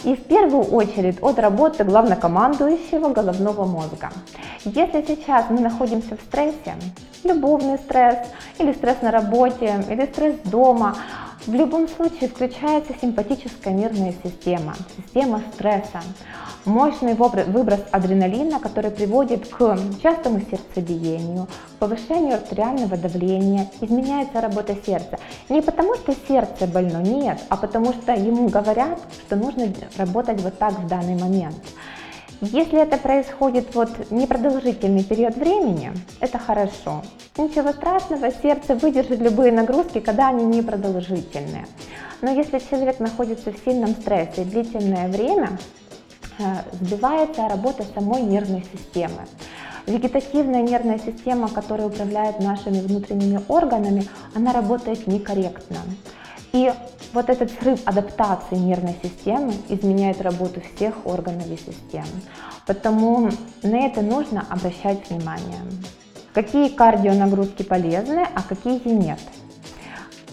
И 0.04 0.16
в 0.16 0.24
первую 0.24 0.64
очередь 0.66 1.18
от 1.22 1.40
работы 1.40 1.86
главнокомандующего 1.86 3.10
головного 3.10 3.66
мозга. 3.66 4.10
Если 4.66 5.04
сейчас 5.08 5.46
мы 5.50 5.62
находимся 5.62 6.18
в 6.18 6.22
стрессе, 6.22 6.76
любовный 7.24 7.78
стресс, 7.78 8.18
или 8.60 8.74
стресс 8.74 9.02
на 9.02 9.12
работе, 9.12 9.84
или 9.90 10.06
стресс 10.06 10.36
дома, 10.44 10.98
в 11.48 11.54
любом 11.54 11.88
случае 11.88 12.30
включается 12.30 12.94
симпатическая 13.00 13.74
нервная 13.74 14.14
система, 14.24 14.76
система 14.98 15.42
стресса 15.54 16.02
мощный 16.66 17.14
выброс 17.14 17.82
адреналина, 17.92 18.60
который 18.60 18.92
приводит 18.92 19.48
к 19.48 19.78
частому 20.02 20.42
сердцебиению, 20.42 21.48
повышению 21.80 22.36
артериального 22.36 22.98
давления, 22.98 23.70
изменяется 23.82 24.42
работа 24.42 24.76
сердца. 24.86 25.20
Не 25.50 25.62
потому, 25.62 25.96
что 25.96 26.16
сердце 26.28 26.68
больно, 26.68 27.02
нет, 27.02 27.40
а 27.50 27.58
потому 27.58 27.94
что 27.94 28.14
ему 28.14 28.50
говорят, 28.50 29.00
что 29.26 29.36
нужно 29.36 29.72
работать 29.98 30.42
вот 30.42 30.58
так 30.58 30.74
в 30.74 30.88
данный 30.88 31.16
момент. 31.16 31.56
Если 32.42 32.80
это 32.82 32.98
происходит 32.98 33.74
вот 33.76 34.12
непродолжительный 34.12 35.04
период 35.04 35.36
времени, 35.36 35.92
это 36.20 36.38
хорошо. 36.38 37.04
Ничего 37.38 37.72
страшного, 37.72 38.32
сердце 38.32 38.76
выдержит 38.76 39.20
любые 39.20 39.52
нагрузки, 39.52 40.00
когда 40.00 40.30
они 40.30 40.46
непродолжительные. 40.46 41.66
Но 42.22 42.32
если 42.32 42.60
человек 42.60 43.00
находится 43.00 43.52
в 43.52 43.58
сильном 43.66 43.90
стрессе 43.90 44.44
длительное 44.44 45.08
время, 45.08 45.58
Э, 46.38 46.64
сбивается 46.74 47.48
работа 47.48 47.86
самой 47.94 48.22
нервной 48.22 48.66
системы. 48.74 49.26
Вегетативная 49.88 50.64
нервная 50.64 51.00
система, 51.00 51.48
которая 51.48 51.88
управляет 51.88 52.40
нашими 52.40 52.82
внутренними 52.82 53.40
органами, 53.48 54.06
она 54.34 54.52
работает 54.52 55.08
некорректно. 55.08 55.78
И 56.56 56.72
вот 57.12 57.30
этот 57.30 57.52
срыв 57.52 57.82
адаптации 57.84 58.56
нервной 58.56 58.96
системы 59.04 59.54
изменяет 59.68 60.22
работу 60.22 60.62
всех 60.62 61.06
органов 61.06 61.48
и 61.48 61.58
систем. 61.58 62.06
Потому 62.66 63.30
на 63.62 63.86
это 63.86 64.02
нужно 64.02 64.46
обращать 64.50 65.10
внимание. 65.10 65.60
Какие 66.34 66.70
кардионагрузки 66.70 67.64
полезны, 67.64 68.26
а 68.34 68.42
какие 68.42 68.80
нет. 68.88 69.20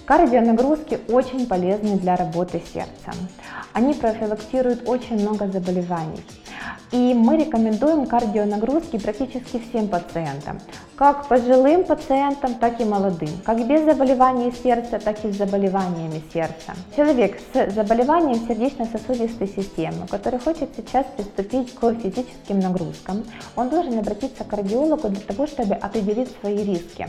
Кардионагрузки 0.05 1.01
очень 1.09 1.49
полезны 1.49 1.97
для 1.97 2.15
работы 2.15 2.63
сердца. 2.73 3.11
Они 3.73 3.93
профилактируют 3.93 4.89
очень 4.89 5.21
много 5.21 5.49
заболеваний. 5.49 6.23
И 6.93 7.15
мы 7.15 7.39
рекомендуем 7.39 8.05
кардионагрузки 8.05 8.99
практически 8.99 9.59
всем 9.59 9.89
пациентам, 9.89 10.61
как 10.95 11.27
пожилым 11.27 11.85
пациентам, 11.85 12.55
так 12.57 12.81
и 12.83 12.85
молодым, 12.85 13.31
как 13.45 13.67
без 13.67 13.83
заболеваний 13.85 14.53
сердца, 14.63 14.99
так 14.99 15.25
и 15.25 15.33
с 15.33 15.37
заболеваниями 15.37 16.23
сердца. 16.33 16.75
Человек 16.95 17.41
с 17.55 17.73
заболеванием 17.73 18.47
сердечно-сосудистой 18.47 19.49
системы, 19.49 20.07
который 20.07 20.39
хочет 20.39 20.69
сейчас 20.77 21.07
приступить 21.17 21.75
к 21.75 21.95
физическим 21.95 22.61
нагрузкам, 22.61 23.25
он 23.57 23.71
должен 23.71 23.99
обратиться 23.99 24.45
к 24.45 24.49
кардиологу 24.49 25.09
для 25.09 25.23
того, 25.23 25.47
чтобы 25.47 25.75
определить 25.75 26.29
свои 26.41 26.63
риски. 26.63 27.09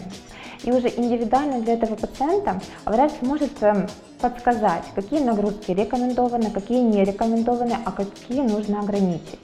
И 0.64 0.72
уже 0.72 0.88
индивидуально 0.88 1.60
для 1.60 1.74
этого 1.74 1.96
пациента 1.96 2.62
врач 2.86 3.12
может 3.22 3.52
эм, 3.62 3.88
подсказать, 4.22 4.86
какие 4.96 5.20
нагрузки 5.20 5.72
рекомендованы, 5.72 6.52
какие 6.52 6.80
не 6.80 7.04
рекомендованы, 7.04 7.76
а 7.84 7.92
какие 7.92 8.42
нужно 8.42 8.80
ограничить. 8.80 9.40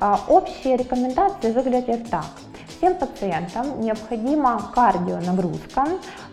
А, 0.00 0.20
общие 0.28 0.76
рекомендации 0.76 1.52
выглядят 1.52 2.10
так. 2.10 2.26
Всем 2.68 2.94
пациентам 2.94 3.80
необходима 3.80 4.70
кардионагрузка 4.74 5.86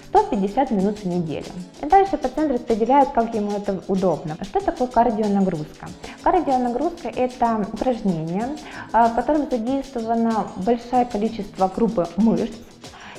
150 0.10 0.72
минут 0.72 1.00
в 1.00 1.06
неделю. 1.06 1.48
И 1.82 1.86
дальше 1.88 2.18
пациент 2.18 2.52
распределяет, 2.52 3.10
как 3.10 3.34
ему 3.34 3.52
это 3.52 3.82
удобно. 3.88 4.38
Что 4.42 4.60
такое 4.60 4.88
кардионагрузка? 4.88 5.88
Кардионагрузка– 6.22 7.08
это 7.16 7.66
упражнение, 7.74 8.50
а, 8.92 9.08
в 9.08 9.16
котором 9.16 9.50
задействовано 9.50 10.48
большое 10.58 11.06
количество 11.06 11.68
группы 11.74 12.08
мышц, 12.18 12.54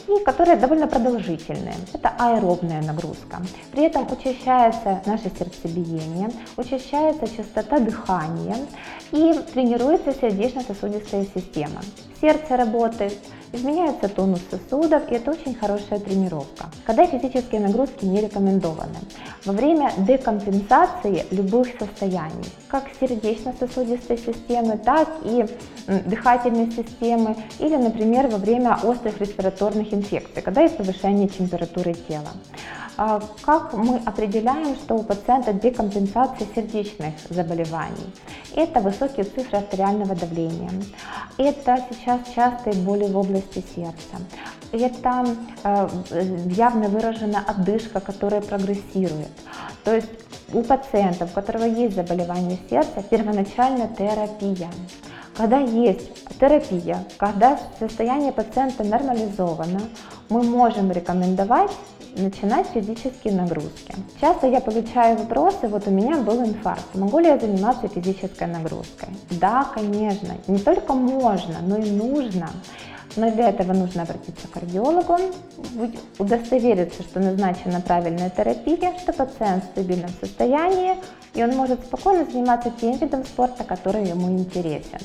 и 0.09 0.23
которые 0.25 0.57
довольно 0.57 0.87
продолжительные. 0.87 1.75
Это 1.93 2.13
аэробная 2.19 2.83
нагрузка. 2.83 3.43
При 3.73 3.85
этом 3.85 4.07
учащается 4.11 5.03
наше 5.07 5.31
сердцебиение, 5.39 6.31
учащается 6.57 7.27
частота 7.27 7.79
дыхания 7.79 8.57
и 9.13 9.35
тренируется 9.53 10.13
сердечно-сосудистая 10.13 11.27
система. 11.35 11.81
Сердце 12.21 12.57
работает, 12.57 13.19
изменяется 13.55 14.09
тонус 14.09 14.41
сосудов, 14.51 15.11
и 15.11 15.15
это 15.15 15.31
очень 15.31 15.55
хорошая 15.55 15.99
тренировка. 16.01 16.67
Когда 16.85 17.07
физические 17.07 17.61
нагрузки 17.61 18.05
не 18.05 18.21
рекомендованы? 18.21 18.99
Во 19.45 19.53
время 19.53 19.93
декомпенсации 19.99 21.25
любых 21.31 21.69
состояний, 21.79 22.51
как 22.69 22.85
сердечно-сосудистой 23.01 24.19
системы, 24.19 24.79
так 24.79 25.09
и 25.25 25.47
дыхательной 25.87 26.71
системы, 26.71 27.37
или, 27.59 27.77
например, 27.77 28.29
во 28.29 28.39
время 28.39 28.79
острых 28.83 29.21
респираторных 29.21 29.93
инфекций, 29.93 30.43
когда 30.43 30.63
есть 30.63 30.77
повышение 30.77 31.29
температуры 31.29 31.95
тела. 31.95 32.31
А 32.97 33.21
как 33.43 33.73
мы 33.73 33.97
определяем, 34.05 34.77
что 34.77 34.95
у 34.95 35.03
пациента 35.03 35.53
декомпенсация 35.53 36.47
сердечных 36.55 37.15
заболеваний? 37.29 38.15
Это 38.55 38.81
высокие 38.81 39.25
цифры 39.25 39.59
артериального 39.59 40.15
давления, 40.15 40.71
это 41.37 41.85
сейчас 41.91 42.21
частые 42.35 42.77
боли 42.77 43.11
в 43.11 43.17
области 43.17 43.65
сердца, 43.75 44.17
это 44.71 45.27
э, 45.65 45.89
явно 46.51 46.89
выражена 46.89 47.43
одышка, 47.45 47.99
которая 47.99 48.41
прогрессирует. 48.41 49.31
То 49.83 49.97
есть 49.97 50.11
у 50.53 50.63
пациента, 50.63 51.25
у 51.25 51.29
которого 51.29 51.65
есть 51.65 51.97
заболевание 51.97 52.59
сердца, 52.71 53.03
первоначальная 53.03 53.89
терапия. 53.89 54.71
Когда 55.37 55.59
есть 55.59 56.11
терапия, 56.39 57.05
когда 57.19 57.59
состояние 57.79 58.33
пациента 58.33 58.85
нормализовано, 58.85 59.81
мы 60.29 60.43
можем 60.43 60.93
рекомендовать 60.93 61.73
начинать 62.17 62.69
физические 62.69 63.35
нагрузки. 63.35 63.95
Часто 64.21 64.47
я 64.47 64.61
получаю 64.61 65.19
вопросы, 65.19 65.67
вот 65.67 65.89
у 65.89 65.91
меня 65.91 66.19
был 66.19 66.45
инфаркт, 66.45 66.95
могу 66.95 67.19
ли 67.19 67.27
я 67.27 67.39
заниматься 67.39 67.89
физической 67.89 68.47
нагрузкой? 68.47 69.09
Да, 69.31 69.65
конечно, 69.75 70.35
не 70.47 70.59
только 70.59 70.95
можно, 70.95 71.57
но 71.63 71.79
и 71.79 71.91
нужно. 71.91 72.51
Но 73.17 73.31
для 73.31 73.51
этого 73.51 73.73
нужно 73.73 74.03
обратиться 74.03 74.49
к 74.49 74.53
кардиологу, 74.53 75.17
удостовериться, 76.19 77.03
что 77.03 77.21
назначена 77.21 77.81
правильная 77.81 78.31
терапия, 78.31 78.93
что 78.99 79.13
пациент 79.13 79.65
в 79.65 79.67
стабильном 79.69 80.11
состоянии, 80.21 80.97
и 81.35 81.43
он 81.43 81.51
может 81.57 81.85
спокойно 81.85 82.25
заниматься 82.25 82.71
тем 82.81 82.97
видом 82.97 83.25
спорта, 83.25 83.65
который 83.65 84.05
ему 84.05 84.31
интересен. 84.31 85.01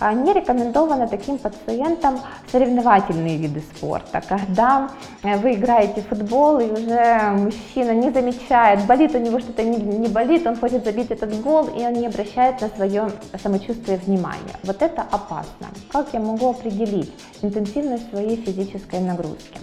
А 0.00 0.14
не 0.14 0.32
рекомендовано 0.32 1.06
таким 1.08 1.36
пациентам 1.36 2.20
соревновательные 2.50 3.36
виды 3.36 3.60
спорта, 3.60 4.22
когда 4.26 4.88
э, 5.22 5.36
вы 5.36 5.52
играете 5.52 6.00
в 6.00 6.08
футбол 6.08 6.58
и 6.58 6.70
уже 6.70 7.32
мужчина 7.36 7.90
не 7.90 8.10
замечает, 8.10 8.86
болит 8.86 9.14
у 9.14 9.18
него 9.18 9.38
что-то 9.40 9.62
не, 9.62 9.76
не 9.76 10.08
болит, 10.08 10.46
он 10.46 10.56
хочет 10.56 10.86
забить 10.86 11.10
этот 11.10 11.38
гол 11.42 11.66
и 11.66 11.84
он 11.84 11.92
не 11.92 12.06
обращает 12.06 12.62
на 12.62 12.68
свое 12.68 13.10
самочувствие 13.42 13.98
внимания. 13.98 14.56
Вот 14.62 14.80
это 14.80 15.02
опасно. 15.02 15.68
Как 15.92 16.14
я 16.14 16.20
могу 16.20 16.48
определить, 16.48 17.12
интенсивность 17.42 18.08
своей 18.08 18.36
физической 18.36 19.00
нагрузки. 19.00 19.60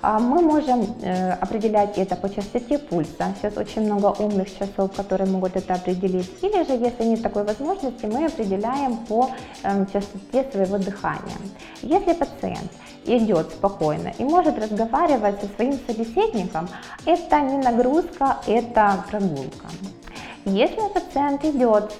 А 0.00 0.18
мы 0.18 0.40
можем 0.42 0.94
э, 1.02 1.32
определять 1.32 1.98
это 1.98 2.14
по 2.14 2.28
частоте 2.28 2.78
пульса. 2.78 3.34
Сейчас 3.40 3.56
очень 3.56 3.82
много 3.82 4.14
умных 4.22 4.48
часов, 4.56 4.92
которые 4.94 5.28
могут 5.28 5.56
это 5.56 5.74
определить. 5.74 6.30
Или 6.42 6.64
же, 6.64 6.72
если 6.74 7.04
нет 7.04 7.22
такой 7.22 7.44
возможности, 7.44 8.06
мы 8.06 8.26
определяем 8.26 8.96
по 9.08 9.30
эм, 9.64 9.86
частоте 9.86 10.50
своего 10.52 10.78
дыхания. 10.78 11.36
Если 11.82 12.12
пациент 12.12 12.70
идет 13.06 13.50
спокойно 13.50 14.12
и 14.18 14.24
может 14.24 14.58
разговаривать 14.58 15.40
со 15.40 15.48
своим 15.56 15.78
собеседником, 15.86 16.68
это 17.04 17.40
не 17.40 17.58
нагрузка, 17.58 18.36
это 18.46 19.04
прогулка. 19.10 19.68
Если 20.44 20.80
пациент 20.94 21.44
идет 21.44 21.92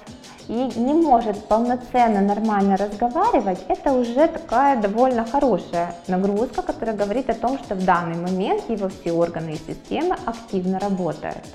и 0.49 0.79
не 0.79 0.93
может 0.93 1.45
полноценно, 1.45 2.21
нормально 2.21 2.75
разговаривать, 2.75 3.59
это 3.67 3.93
уже 3.93 4.27
такая 4.27 4.81
довольно 4.81 5.23
хорошая 5.23 5.93
нагрузка, 6.07 6.63
которая 6.63 6.95
говорит 6.95 7.29
о 7.29 7.35
том, 7.35 7.59
что 7.59 7.75
в 7.75 7.85
данный 7.85 8.17
момент 8.17 8.67
его 8.67 8.89
все 8.89 9.11
органы 9.11 9.51
и 9.51 9.57
системы 9.57 10.17
активно 10.25 10.79
работают. 10.79 11.45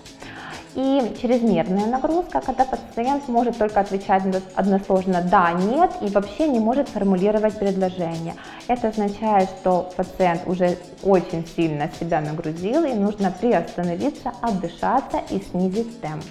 И 0.77 1.17
чрезмерная 1.21 1.87
нагрузка, 1.87 2.41
когда 2.41 2.65
пациент 2.65 3.27
может 3.29 3.59
только 3.59 3.81
отвечать 3.81 4.23
односложно 4.55 5.23
«да», 5.23 5.53
«нет» 5.53 5.91
и 6.01 6.07
вообще 6.09 6.49
не 6.49 6.61
может 6.61 6.89
формулировать 6.89 7.59
предложение. 7.59 8.35
Это 8.69 8.89
означает, 8.89 9.49
что 9.61 9.91
пациент 9.97 10.43
уже 10.47 10.79
очень 11.03 11.47
сильно 11.47 11.91
себя 11.99 12.21
нагрузил 12.21 12.85
и 12.85 12.95
нужно 12.95 13.33
приостановиться, 13.33 14.33
отдышаться 14.41 15.21
и 15.31 15.41
снизить 15.41 16.01
темп. 16.01 16.25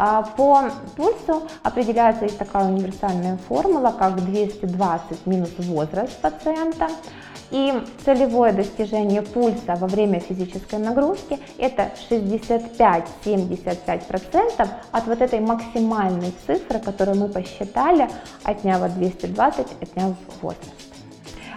А 0.00 0.22
по 0.22 0.70
пульсу 0.96 1.42
определяется 1.64 2.24
есть 2.24 2.38
такая 2.38 2.68
универсальная 2.68 3.36
формула, 3.48 3.92
как 3.98 4.24
220 4.24 5.26
минус 5.26 5.50
возраст 5.58 6.16
пациента. 6.20 6.86
И 7.50 7.72
целевое 8.04 8.52
достижение 8.52 9.22
пульса 9.22 9.74
во 9.74 9.88
время 9.88 10.20
физической 10.20 10.78
нагрузки 10.78 11.40
это 11.56 11.90
65-75% 12.10 14.68
от 14.92 15.06
вот 15.06 15.20
этой 15.20 15.40
максимальной 15.40 16.32
цифры, 16.46 16.78
которую 16.78 17.18
мы 17.18 17.28
посчитали, 17.28 18.08
отняв 18.44 18.88
220, 18.92 19.66
отняв 19.80 20.14
возраст. 20.42 20.70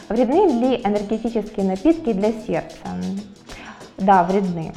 Вредны 0.10 0.48
ли 0.48 0.82
энергетические 0.84 1.68
напитки 1.68 2.12
для 2.14 2.32
сердца? 2.32 2.88
Да, 4.02 4.24
вредны. 4.24 4.74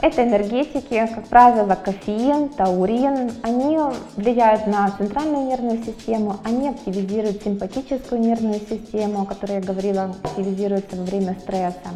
Это 0.00 0.24
энергетики, 0.24 1.06
как 1.14 1.28
правило, 1.28 1.74
кофеин, 1.76 2.48
таурин. 2.48 3.32
Они 3.42 3.78
влияют 4.16 4.66
на 4.66 4.90
центральную 4.96 5.46
нервную 5.46 5.84
систему, 5.84 6.38
они 6.42 6.70
активизируют 6.70 7.42
симпатическую 7.42 8.20
нервную 8.20 8.60
систему, 8.60 9.22
о 9.22 9.26
которой 9.26 9.56
я 9.56 9.60
говорила, 9.60 10.16
активизируется 10.24 10.96
во 10.96 11.04
время 11.04 11.36
стресса, 11.40 11.90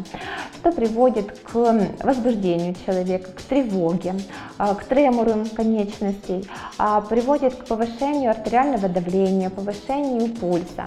что 0.55 0.71
приводит 0.71 1.37
к 1.39 1.53
возбуждению 2.03 2.75
человека, 2.85 3.31
к 3.31 3.41
тревоге, 3.41 4.13
а, 4.57 4.75
к 4.75 4.85
тремору 4.85 5.43
конечностей, 5.55 6.47
а, 6.77 7.01
приводит 7.01 7.55
к 7.55 7.65
повышению 7.65 8.29
артериального 8.29 8.87
давления, 8.87 9.49
повышению 9.49 10.29
пульса. 10.29 10.85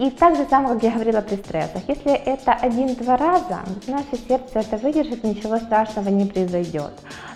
И 0.00 0.08
так 0.08 0.34
же 0.34 0.46
самое, 0.48 0.76
как 0.76 0.82
я 0.82 0.90
говорила 0.92 1.20
при 1.20 1.36
стрессах. 1.36 1.82
Если 1.86 2.12
это 2.12 2.52
один-два 2.52 3.18
раза, 3.18 3.60
наше 3.86 4.16
сердце 4.26 4.60
это 4.60 4.78
выдержит, 4.78 5.22
ничего 5.24 5.58
страшного 5.58 6.08
не 6.08 6.24
произойдет. 6.24 6.92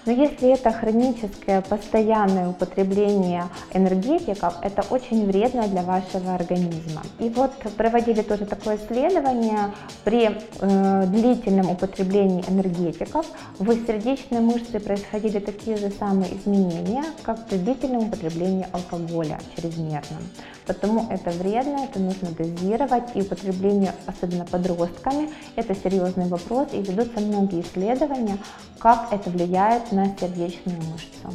Но 0.06 0.12
если 0.12 0.52
это 0.52 0.70
хроническое, 0.70 1.62
постоянное 1.62 2.48
употребление 2.48 3.44
энергетиков, 3.72 4.54
это 4.62 4.84
очень 4.90 5.26
вредно 5.26 5.66
для 5.68 5.82
вашего 5.82 6.34
организма. 6.34 7.02
И 7.18 7.28
вот 7.30 7.52
проводили 7.76 8.22
тоже 8.22 8.44
такое 8.44 8.76
исследование 8.76 9.72
при 10.04 10.38
э, 10.60 11.06
длительном 11.06 11.70
употреблении 11.70 12.44
энергетиков 12.48 13.26
в 13.58 13.86
сердечной 13.86 14.40
мышце 14.40 14.78
происходили 14.78 15.38
такие 15.38 15.76
же 15.76 15.90
самые 15.90 16.36
изменения, 16.36 17.04
как 17.22 17.46
при 17.46 17.56
длительном 17.56 18.08
употреблении 18.08 18.66
алкоголя 18.72 19.38
чрезмерном. 19.56 20.22
Потому 20.66 21.06
это 21.10 21.30
вредно, 21.30 21.84
это 21.84 21.98
нужно 21.98 22.30
дозировать, 22.30 23.04
и 23.14 23.20
употребление, 23.20 23.92
особенно 24.06 24.44
подростками, 24.44 25.30
это 25.56 25.74
серьезный 25.74 26.26
вопрос, 26.26 26.68
и 26.72 26.78
ведутся 26.78 27.20
многие 27.20 27.60
исследования, 27.60 28.38
как 28.78 29.12
это 29.12 29.30
влияет 29.30 29.92
на 29.94 30.06
сердечную 30.18 30.78
мышцу. 30.78 31.32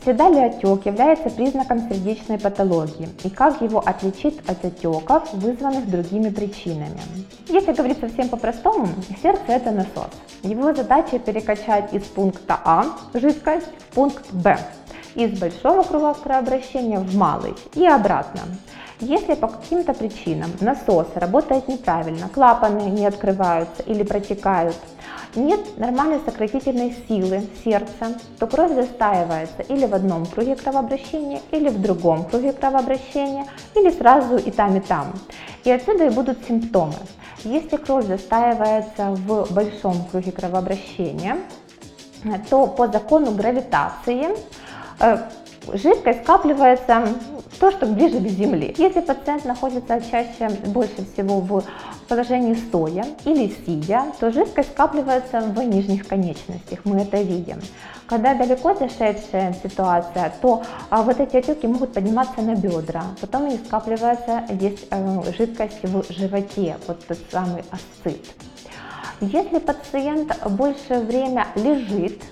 Всегда 0.00 0.28
ли 0.28 0.38
отек 0.38 0.86
является 0.86 1.28
признаком 1.28 1.80
сердечной 1.88 2.38
патологии 2.38 3.08
и 3.24 3.30
как 3.30 3.60
его 3.60 3.80
отличить 3.84 4.38
от 4.46 4.64
отеков, 4.64 5.32
вызванных 5.32 5.90
другими 5.90 6.30
причинами? 6.30 7.00
Если 7.48 7.72
говорить 7.72 7.98
совсем 8.00 8.28
по-простому, 8.28 8.88
сердце 9.22 9.42
это 9.48 9.70
насос. 9.70 10.10
Его 10.42 10.72
задача 10.72 11.18
перекачать 11.18 11.92
из 11.92 12.04
пункта 12.04 12.60
А 12.64 12.86
жидкость 13.12 13.66
в 13.66 13.94
пункт 13.94 14.24
Б 14.32 14.56
из 15.14 15.38
большого 15.38 15.82
круга 15.82 16.14
кровообращения 16.14 17.00
в 17.00 17.16
малый 17.16 17.54
и 17.74 17.84
обратно. 17.86 18.42
Если 19.00 19.34
по 19.34 19.48
каким-то 19.48 19.94
причинам 19.94 20.50
насос 20.60 21.06
работает 21.14 21.68
неправильно, 21.68 22.28
клапаны 22.28 22.82
не 22.90 23.06
открываются 23.06 23.82
или 23.82 24.02
протекают, 24.02 24.76
нет 25.34 25.78
нормальной 25.78 26.20
сократительной 26.24 26.94
силы 27.08 27.46
сердца, 27.64 28.18
то 28.38 28.46
кровь 28.46 28.74
застаивается 28.74 29.62
или 29.62 29.86
в 29.86 29.94
одном 29.94 30.26
круге 30.26 30.56
кровообращения, 30.56 31.40
или 31.50 31.68
в 31.68 31.80
другом 31.80 32.24
круге 32.24 32.52
кровообращения, 32.52 33.46
или 33.74 33.90
сразу 33.90 34.36
и 34.36 34.50
там, 34.50 34.76
и 34.76 34.80
там. 34.80 35.12
И 35.64 35.70
отсюда 35.70 36.06
и 36.06 36.10
будут 36.10 36.38
симптомы. 36.46 36.94
Если 37.44 37.76
кровь 37.76 38.06
застаивается 38.06 39.10
в 39.10 39.52
большом 39.52 40.04
круге 40.10 40.32
кровообращения, 40.32 41.38
то 42.50 42.66
по 42.66 42.88
закону 42.88 43.30
гравитации 43.32 44.34
Э, 45.00 45.18
жидкость 45.74 46.22
скапливается 46.22 47.08
то, 47.58 47.70
что 47.70 47.86
ближе 47.86 48.20
к 48.20 48.28
земле. 48.28 48.74
Если 48.76 49.00
пациент 49.00 49.44
находится 49.44 50.00
чаще, 50.00 50.48
больше 50.66 51.04
всего 51.12 51.40
в 51.40 51.64
положении 52.08 52.54
стоя 52.54 53.04
или 53.24 53.52
сидя, 53.66 54.06
то 54.20 54.30
жидкость 54.30 54.70
скапливается 54.70 55.40
в 55.40 55.62
нижних 55.62 56.06
конечностях, 56.06 56.80
мы 56.84 57.00
это 57.00 57.20
видим. 57.20 57.60
Когда 58.06 58.34
далеко 58.34 58.74
зашедшая 58.74 59.54
ситуация, 59.62 60.32
то 60.40 60.62
а, 60.88 61.02
вот 61.02 61.20
эти 61.20 61.36
отеки 61.36 61.66
могут 61.66 61.92
подниматься 61.92 62.40
на 62.40 62.54
бедра, 62.54 63.02
потом 63.20 63.44
они 63.44 63.58
скапливаются, 63.58 64.44
здесь 64.48 64.86
э, 64.90 65.22
жидкость 65.36 65.82
в 65.82 66.10
животе, 66.10 66.76
вот 66.86 67.04
тот 67.06 67.18
самый 67.30 67.64
асцит. 67.70 68.24
Если 69.20 69.58
пациент 69.58 70.32
больше 70.48 71.00
время 71.00 71.48
лежит, 71.56 72.22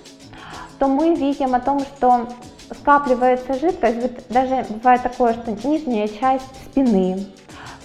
то 0.79 0.87
мы 0.87 1.15
видим 1.15 1.55
о 1.55 1.61
том, 1.61 1.81
что 1.81 2.29
скапливается 2.73 3.55
жидкость, 3.55 4.03
вот 4.03 4.13
даже 4.29 4.67
бывает 4.69 5.03
такое, 5.03 5.35
что 5.35 5.53
нижняя 5.67 6.09
часть 6.09 6.45
спины 6.65 7.27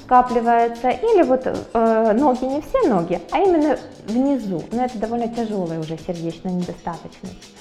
скапливается, 0.04 0.90
или 0.90 1.24
вот 1.24 1.44
э, 1.46 2.14
ноги, 2.14 2.44
не 2.44 2.62
все 2.62 2.88
ноги, 2.88 3.22
а 3.32 3.40
именно 3.40 3.78
внизу, 4.08 4.62
но 4.72 4.84
это 4.84 4.98
довольно 4.98 5.28
тяжелая 5.30 5.80
уже 5.80 5.98
сердечная 5.98 6.52
недостаточность. 6.52 7.54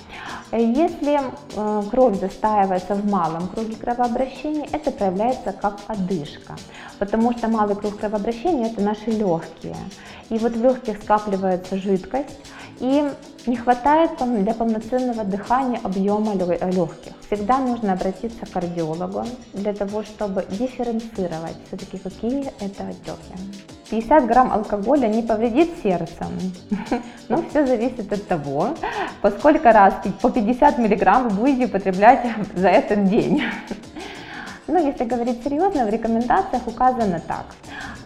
Если 0.53 1.21
э, 1.55 1.83
кровь 1.91 2.19
застаивается 2.19 2.97
в 2.97 3.09
малом 3.09 3.47
круге 3.49 3.77
кровообращения, 3.77 4.69
это 4.73 4.91
проявляется 4.91 5.53
как 5.53 5.79
одышка, 5.87 6.57
потому 6.99 7.33
что 7.33 7.47
малый 7.47 7.77
круг 7.77 7.99
кровообращения 7.99 8.67
это 8.67 8.81
наши 8.81 9.11
легкие. 9.11 9.77
И 10.29 10.39
вот 10.39 10.53
в 10.53 10.63
легких 10.63 11.01
скапливается 11.03 11.77
жидкость, 11.77 12.37
и 12.81 13.05
не 13.47 13.57
хватает 13.57 14.11
для 14.19 14.55
полноценного 14.55 15.25
дыхания 15.25 15.81
объема 15.83 16.35
легких. 16.35 17.13
Всегда 17.27 17.59
нужно 17.59 17.93
обратиться 17.93 18.47
к 18.47 18.51
кардиологу 18.51 19.25
для 19.53 19.73
того, 19.73 20.03
чтобы 20.03 20.45
дифференцировать 20.51 21.57
все-таки 21.69 21.99
какие 21.99 22.47
это 22.61 22.89
отеки. 22.89 23.61
50 23.91 24.27
грамм 24.27 24.53
алкоголя 24.53 25.09
не 25.09 25.23
повредит 25.23 25.71
сердце. 25.83 26.27
Но 27.29 27.43
все 27.51 27.67
зависит 27.67 28.13
от 28.13 28.27
того, 28.27 28.75
по 29.21 29.31
сколько 29.31 29.73
раз 29.73 29.95
по 30.23 30.31
50 30.31 30.79
миллиграмм 30.79 31.29
вы 31.29 31.37
будете 31.37 31.67
употреблять 31.67 32.27
за 32.55 32.69
этот 32.69 33.05
день. 33.07 33.43
Но 34.69 34.79
если 34.79 35.05
говорить 35.05 35.43
серьезно, 35.43 35.85
в 35.85 35.91
рекомендациях 35.91 36.67
указано 36.67 37.21
так. 37.27 37.47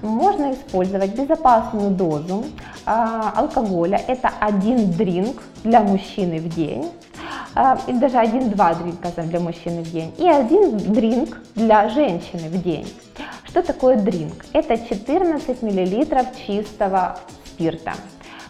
Можно 0.05 0.53
использовать 0.53 1.19
безопасную 1.19 1.91
дозу 1.91 2.45
а, 2.85 3.33
алкоголя. 3.37 3.99
Это 4.07 4.31
один 4.39 4.93
дринк 4.93 5.43
для 5.65 5.81
мужчины 5.81 6.41
в 6.41 6.55
день. 6.55 6.91
А, 7.55 7.79
и 7.87 7.93
даже 7.95 8.19
один-два 8.19 8.75
дринка 8.75 9.11
для 9.23 9.41
мужчины 9.41 9.83
в 9.83 9.91
день. 9.91 10.13
И 10.19 10.29
один 10.29 10.77
дринк 10.77 11.39
для 11.55 11.89
женщины 11.89 12.51
в 12.51 12.63
день. 12.63 12.87
Что 13.45 13.63
такое 13.63 13.97
дринк? 13.97 14.45
Это 14.53 14.77
14 14.77 15.63
мл 15.63 16.27
чистого 16.47 17.19
спирта. 17.47 17.95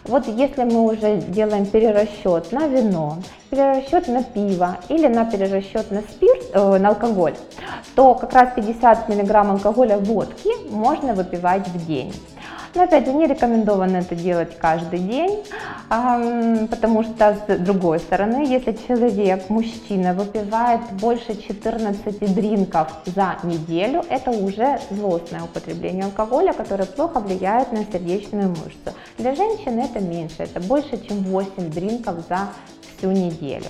Вот 0.07 0.27
если 0.27 0.63
мы 0.63 0.81
уже 0.81 1.17
делаем 1.17 1.65
перерасчет 1.65 2.51
на 2.51 2.67
вино, 2.67 3.17
перерасчет 3.49 4.07
на 4.07 4.23
пиво 4.23 4.77
или 4.87 5.07
на 5.07 5.25
перерасчет 5.25 5.89
на 5.89 6.01
спирт, 6.01 6.43
э, 6.53 6.77
на 6.77 6.89
алкоголь, 6.89 7.33
то 7.95 8.13
как 8.13 8.33
раз 8.33 8.49
50 8.55 9.09
мг 9.09 9.35
алкоголя 9.35 9.97
водки 9.97 10.49
можно 10.69 11.15
выпивать 11.15 11.67
в 11.67 11.87
день. 11.87 12.13
Но 12.75 12.83
опять 12.83 13.05
же, 13.05 13.13
не 13.13 13.25
рекомендовано 13.25 13.97
это 13.97 14.15
делать 14.15 14.57
каждый 14.57 14.99
день, 14.99 15.43
потому 15.87 17.03
что 17.03 17.37
с 17.47 17.57
другой 17.59 17.99
стороны, 17.99 18.45
если 18.45 18.73
человек, 18.73 19.49
мужчина, 19.49 20.13
выпивает 20.13 20.81
больше 20.91 21.41
14 21.41 22.35
дринков 22.35 22.91
за 23.05 23.37
неделю, 23.43 24.03
это 24.09 24.31
уже 24.31 24.79
злостное 24.91 25.43
употребление 25.43 26.03
алкоголя, 26.03 26.51
которое 26.51 26.85
плохо 26.85 27.21
влияет 27.21 27.71
на 27.71 27.85
сердечную 27.85 28.49
мышцу. 28.49 28.91
Для 29.17 29.33
женщины 29.35 29.79
это 29.79 30.01
меньше, 30.01 30.35
это 30.39 30.59
больше, 30.59 31.01
чем 31.07 31.23
8 31.23 31.69
дринков 31.69 32.15
за 32.27 32.49
всю 32.97 33.11
неделю. 33.11 33.67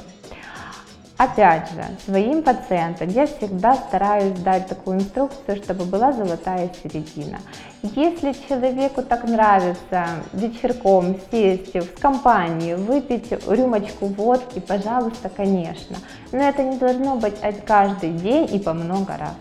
Опять 1.17 1.71
же, 1.71 1.83
своим 2.03 2.43
пациентам 2.43 3.07
я 3.07 3.25
всегда 3.25 3.75
стараюсь 3.75 4.37
дать 4.39 4.67
такую 4.67 4.97
инструкцию, 4.97 5.55
чтобы 5.63 5.85
была 5.85 6.11
золотая 6.11 6.69
середина. 6.83 7.39
Если 7.83 8.33
человеку 8.49 9.01
так 9.01 9.23
нравится 9.23 10.07
вечерком 10.33 11.15
сесть 11.31 11.73
в 11.73 12.01
компании, 12.01 12.73
выпить 12.73 13.31
рюмочку 13.47 14.07
водки, 14.07 14.59
пожалуйста, 14.59 15.29
конечно. 15.29 15.95
Но 16.33 16.39
это 16.39 16.63
не 16.63 16.77
должно 16.77 17.15
быть 17.15 17.35
каждый 17.65 18.11
день 18.11 18.53
и 18.53 18.59
по 18.59 18.73
много 18.73 19.15
раз. 19.17 19.35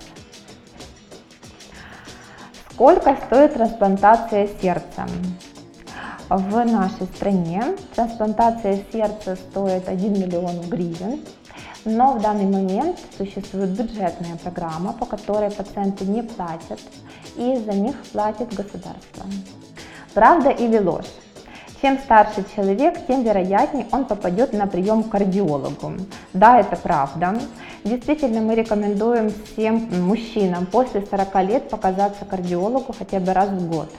Сколько 2.70 3.16
стоит 3.26 3.54
трансплантация 3.54 4.48
сердца? 4.62 5.06
В 6.28 6.64
нашей 6.64 7.06
стране 7.16 7.76
трансплантация 7.96 8.80
сердца 8.92 9.34
стоит 9.34 9.88
1 9.88 10.12
миллион 10.12 10.60
гривен. 10.68 11.20
Но 11.84 12.14
в 12.14 12.22
данный 12.22 12.46
момент 12.46 12.98
существует 13.16 13.70
бюджетная 13.70 14.36
программа, 14.36 14.94
по 14.94 15.04
которой 15.04 15.50
пациенты 15.50 16.06
не 16.06 16.22
платят, 16.22 16.80
и 17.36 17.56
за 17.56 17.72
них 17.72 17.96
платит 18.12 18.54
государство. 18.54 19.26
Правда 20.14 20.50
или 20.50 20.78
ложь? 20.78 21.23
Чем 21.84 21.98
старше 21.98 22.46
человек, 22.56 23.06
тем 23.06 23.24
вероятнее 23.24 23.86
он 23.92 24.06
попадет 24.06 24.54
на 24.54 24.66
прием 24.66 25.02
к 25.02 25.10
кардиологу. 25.10 25.96
Да, 26.32 26.58
это 26.58 26.76
правда. 26.76 27.38
Действительно, 27.84 28.40
мы 28.40 28.54
рекомендуем 28.54 29.30
всем 29.52 29.90
мужчинам 30.00 30.64
после 30.64 31.04
40 31.04 31.34
лет 31.42 31.68
показаться 31.68 32.24
кардиологу 32.24 32.94
хотя 32.98 33.20
бы 33.20 33.34
раз 33.34 33.50
в 33.50 33.68
год. 33.68 33.90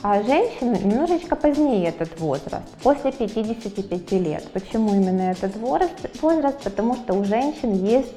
А 0.00 0.22
женщины 0.22 0.78
немножечко 0.82 1.36
позднее 1.36 1.90
этот 1.90 2.18
возраст, 2.18 2.64
после 2.82 3.12
55 3.12 4.12
лет. 4.12 4.50
Почему 4.50 4.94
именно 4.94 5.32
этот 5.32 5.54
возраст? 5.56 6.62
Потому 6.64 6.94
что 6.94 7.12
у 7.12 7.24
женщин 7.24 7.74
есть 7.74 8.14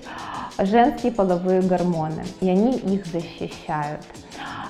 женские 0.58 1.12
половые 1.12 1.62
гормоны, 1.62 2.24
и 2.42 2.50
они 2.50 2.78
их 2.78 3.06
защищают. 3.06 4.02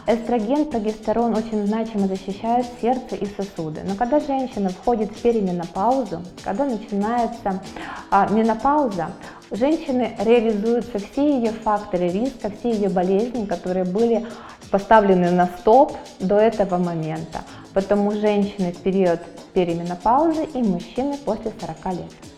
Эстроген, 0.08 0.66
прогестерон 0.66 1.36
очень 1.36 1.66
значимо 1.66 2.08
защищают 2.08 2.68
сердце 2.80 3.16
и 3.16 3.26
сосуды. 3.26 3.82
Но 3.88 3.96
когда 3.96 4.20
женщина 4.20 4.70
входит 4.70 5.12
в 5.12 5.22
переменопаузу, 5.22 6.22
когда 6.44 6.66
начинается 6.66 7.64
а, 8.12 8.28
менопауза, 8.30 9.08
женщины 9.50 10.16
реализуются 10.20 11.00
все 11.00 11.38
ее 11.38 11.52
факторы 11.52 12.10
риска, 12.10 12.52
все 12.52 12.72
ее 12.72 12.90
болезни, 12.90 13.46
которые 13.46 13.86
были 13.86 14.28
поставлены 14.70 15.32
на 15.32 15.48
стоп 15.60 15.94
до 16.20 16.38
этого 16.38 16.78
момента. 16.78 17.42
Потому 17.74 18.12
женщины 18.12 18.74
в 18.74 18.78
период 18.78 19.22
переменопаузы 19.54 20.44
и 20.44 20.62
мужчины 20.62 21.18
после 21.18 21.52
40 21.60 21.98
лет. 21.98 22.35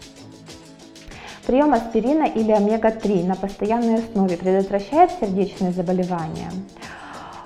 Прием 1.48 1.74
аспирина 1.74 2.26
или 2.26 2.52
омега-3 2.52 3.26
на 3.26 3.36
постоянной 3.36 4.00
основе 4.00 4.36
предотвращает 4.36 5.12
сердечные 5.18 5.72
заболевания? 5.72 6.52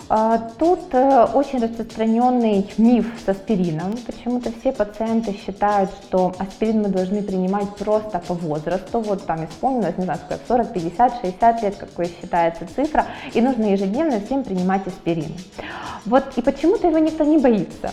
А, 0.10 0.40
тут 0.58 0.80
э, 0.94 1.28
очень 1.36 1.60
распространенный 1.60 2.68
миф 2.80 3.06
с 3.24 3.30
аспирином. 3.30 3.94
Почему-то 4.08 4.52
все 4.60 4.72
пациенты 4.72 5.34
считают, 5.34 5.92
что 6.02 6.34
аспирин 6.40 6.82
мы 6.82 6.90
должны 6.90 7.22
принимать 7.22 7.76
просто 7.76 8.18
по 8.18 8.34
возрасту. 8.34 9.02
Вот 9.02 9.28
там 9.28 9.46
исполнилось, 9.46 9.96
не 10.00 10.06
знаю, 10.06 10.20
сколько, 10.26 10.42
40, 10.48 10.74
50, 10.74 11.22
60 11.22 11.62
лет, 11.62 11.76
какой 11.76 12.08
считается 12.08 12.66
цифра, 12.76 13.06
и 13.36 13.40
нужно 13.40 13.66
ежедневно 13.66 14.20
всем 14.20 14.44
принимать 14.44 14.88
аспирин. 14.88 15.32
Вот 16.08 16.24
и 16.38 16.42
почему-то 16.42 16.88
его 16.88 16.98
никто 16.98 17.24
не 17.24 17.38
боится. 17.38 17.92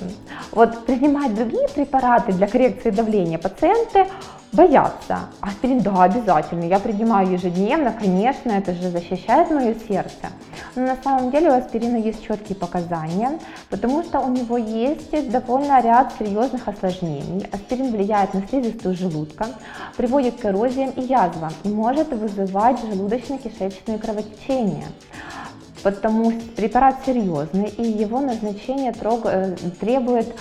Вот 0.53 0.87
принимать 0.87 1.35
другие 1.35 1.69
препараты 1.69 2.33
для 2.33 2.47
коррекции 2.47 2.89
давления 2.89 3.37
пациенты 3.37 4.07
боятся. 4.53 5.21
Аспирин, 5.41 5.81
да, 5.81 6.03
обязательно. 6.03 6.65
Я 6.65 6.79
принимаю 6.79 7.31
ежедневно, 7.31 7.93
конечно, 7.93 8.51
это 8.51 8.75
же 8.75 8.91
защищает 8.91 9.51
мое 9.51 9.75
сердце. 9.75 10.29
Но 10.75 10.83
на 10.83 10.97
самом 11.03 11.31
деле 11.31 11.51
у 11.51 11.55
аспирина 11.55 11.97
есть 11.97 12.25
четкие 12.25 12.57
показания, 12.57 13.39
потому 13.71 14.03
что 14.03 14.21
у 14.21 14.31
него 14.31 14.57
есть 14.57 15.31
довольно 15.31 15.81
ряд 15.81 16.13
серьезных 16.19 16.67
осложнений. 16.67 17.47
Аспирин 17.53 17.93
влияет 17.93 18.35
на 18.35 18.47
слизистую 18.47 18.95
желудка, 18.95 19.47
приводит 19.97 20.41
к 20.41 20.45
эрозиям 20.45 20.91
и 20.91 21.03
язвам 21.03 21.53
и 21.65 21.69
может 21.69 22.09
вызывать 22.13 22.81
желудочно-кишечные 22.85 23.99
кровотечения 23.99 24.87
потому 25.83 26.33
что 26.33 26.41
препарат 26.57 26.97
серьезный 27.07 27.69
и 27.69 27.83
его 27.83 28.21
назначение 28.21 28.93
э, 28.93 29.57
требует 29.79 30.35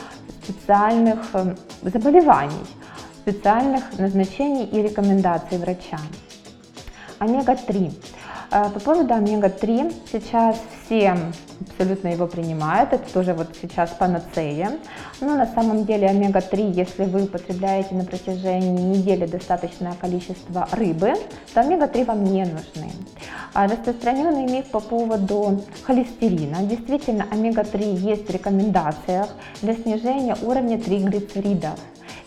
специальных 0.43 1.19
э, 1.33 1.55
заболеваний 1.83 2.65
специальных 3.27 3.99
назначений 3.99 4.63
и 4.63 4.81
рекомендаций 4.81 5.57
врача. 5.57 5.99
Омега-3. 7.19 7.91
Э, 8.51 8.69
по 8.69 8.79
поводу 8.79 9.13
омега-3 9.13 9.93
сейчас 10.09 10.55
все 10.85 11.17
абсолютно 11.59 12.07
его 12.07 12.25
принимают, 12.25 12.93
это 12.93 13.11
тоже 13.11 13.33
вот 13.33 13.49
сейчас 13.61 13.89
панацея. 13.89 14.79
Но 15.19 15.35
на 15.35 15.45
самом 15.45 15.83
деле 15.83 16.07
омега-3, 16.07 16.71
если 16.71 17.03
вы 17.03 17.23
употребляете 17.23 17.95
на 17.95 18.05
протяжении 18.05 18.97
недели 18.97 19.25
достаточное 19.25 19.93
количество 19.99 20.69
рыбы, 20.71 21.15
то 21.53 21.59
омега-3 21.59 22.05
вам 22.05 22.23
не 22.23 22.45
нужны. 22.45 22.93
А 23.53 23.67
распространенный 23.67 24.45
миф 24.45 24.67
по 24.67 24.79
поводу 24.79 25.65
холестерина. 25.83 26.61
Действительно, 26.61 27.25
омега-3 27.29 27.93
есть 27.97 28.29
в 28.29 28.31
рекомендациях 28.31 29.27
для 29.61 29.73
снижения 29.73 30.37
уровня 30.41 30.79
триглицеридов 30.79 31.77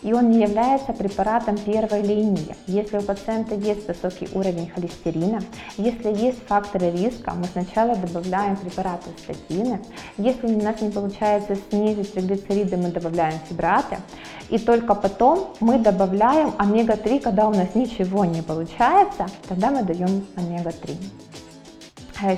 и 0.01 0.13
он 0.13 0.31
не 0.31 0.41
является 0.41 0.93
препаратом 0.93 1.57
первой 1.57 2.01
линии. 2.01 2.55
Если 2.67 2.97
у 2.97 3.01
пациента 3.01 3.55
есть 3.55 3.87
высокий 3.87 4.27
уровень 4.33 4.69
холестерина, 4.69 5.41
если 5.77 6.09
есть 6.09 6.39
факторы 6.47 6.91
риска, 6.91 7.33
мы 7.33 7.45
сначала 7.45 7.95
добавляем 7.95 8.55
препараты 8.57 9.09
статины. 9.17 9.79
Если 10.17 10.47
у 10.47 10.61
нас 10.61 10.81
не 10.81 10.89
получается 10.89 11.57
снизить 11.69 12.13
триглицериды, 12.13 12.77
мы 12.77 12.89
добавляем 12.89 13.39
фибраты. 13.47 13.97
И 14.49 14.57
только 14.57 14.95
потом 14.95 15.53
мы 15.59 15.79
добавляем 15.79 16.53
омега-3, 16.57 17.21
когда 17.21 17.47
у 17.47 17.53
нас 17.53 17.73
ничего 17.75 18.25
не 18.25 18.41
получается, 18.41 19.27
тогда 19.47 19.71
мы 19.71 19.83
даем 19.83 20.25
омега-3. 20.35 20.97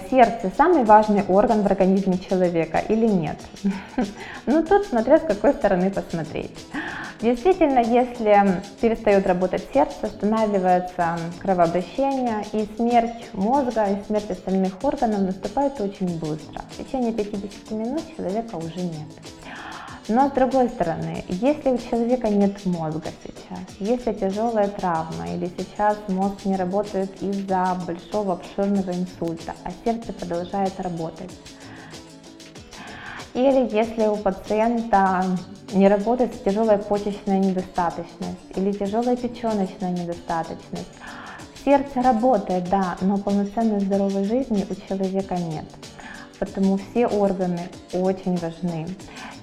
Сердце 0.10 0.50
самый 0.56 0.86
важный 0.86 1.24
орган 1.28 1.62
в 1.62 1.66
организме 1.66 2.18
человека 2.18 2.78
или 2.78 3.06
нет? 3.06 3.38
Ну 4.46 4.64
тут 4.64 4.86
смотря 4.86 5.18
с 5.20 5.22
какой 5.22 5.54
стороны 5.54 5.90
посмотреть. 5.90 6.52
Действительно, 7.22 7.80
если 7.80 8.62
перестает 8.82 9.26
работать 9.28 9.66
сердце, 9.74 10.08
останавливается 10.08 11.18
кровообращение 11.42 12.44
и 12.52 12.68
смерть 12.76 13.30
мозга 13.34 13.86
и 13.86 14.04
смерть 14.06 14.32
остальных 14.32 14.84
органов 14.84 15.22
наступает 15.22 15.80
очень 15.80 16.20
быстро. 16.20 16.62
В 16.72 16.78
течение 16.78 17.14
50 17.14 17.72
минут 17.72 18.02
человека 18.16 18.56
уже 18.56 18.82
нет. 18.82 19.08
Но 20.10 20.30
с 20.30 20.34
другой 20.34 20.68
стороны, 20.70 21.24
если 21.30 21.70
у 21.70 21.78
человека 21.78 22.28
нет 22.28 22.66
мозга 22.66 23.10
сейчас, 23.24 23.60
если 23.80 24.12
тяжелая 24.12 24.68
травма 24.68 25.30
или 25.34 25.50
сейчас 25.58 25.98
мозг 26.10 26.44
не 26.44 26.58
работает 26.58 27.22
из-за 27.22 27.78
большого 27.88 28.34
обширного 28.34 28.92
инсульта, 28.92 29.56
а 29.64 29.72
сердце 29.86 30.12
продолжает 30.12 30.78
работать, 30.80 31.32
или 33.34 33.74
если 33.74 34.08
у 34.08 34.18
пациента 34.18 35.26
не 35.74 35.88
работает 35.88 36.44
тяжелая 36.44 36.78
почечная 36.78 37.40
недостаточность 37.40 38.40
или 38.56 38.72
тяжелая 38.72 39.16
печеночная 39.16 39.92
недостаточность. 39.92 40.90
Сердце 41.66 42.02
работает, 42.02 42.70
да, 42.70 42.98
но 43.02 43.18
полноценной 43.18 43.80
здоровой 43.80 44.26
жизни 44.26 44.66
у 44.70 44.76
человека 44.88 45.36
нет. 45.36 45.66
Потому 46.38 46.78
все 46.78 47.08
органы 47.08 47.70
очень 47.94 48.36
важны. 48.36 48.88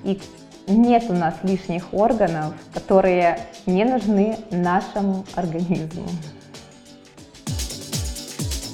И 0.05 0.21
нет 0.71 1.05
у 1.09 1.13
нас 1.13 1.35
лишних 1.43 1.93
органов, 1.93 2.55
которые 2.73 3.47
не 3.67 3.85
нужны 3.85 4.39
нашему 4.51 5.25
организму. 5.35 6.09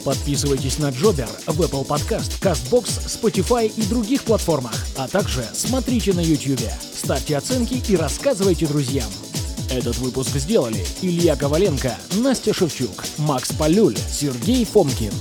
Подписывайтесь 0.04 0.78
на 0.78 0.90
Джобер 0.90 1.26
в 1.48 1.61
Apple 1.61 1.85
Podcast, 1.85 2.40
CastBox, 2.40 2.85
Spotify 3.06 3.66
и 3.66 3.82
других 3.82 4.22
платформах, 4.22 4.87
а 4.96 5.09
также 5.09 5.42
смотрите 5.52 6.12
на 6.12 6.20
YouTube. 6.20 6.61
Ставьте 6.94 7.37
оценки 7.37 7.82
и 7.90 7.96
рассказывайте 7.96 8.66
друзьям. 8.68 9.11
Этот 9.68 9.98
выпуск 9.98 10.30
сделали 10.37 10.87
Илья 11.02 11.35
Коваленко, 11.35 11.92
Настя 12.18 12.54
Шевчук, 12.54 13.04
Макс 13.18 13.50
Полюль, 13.52 13.96
Сергей 13.96 14.64
Фомкин. 14.64 15.12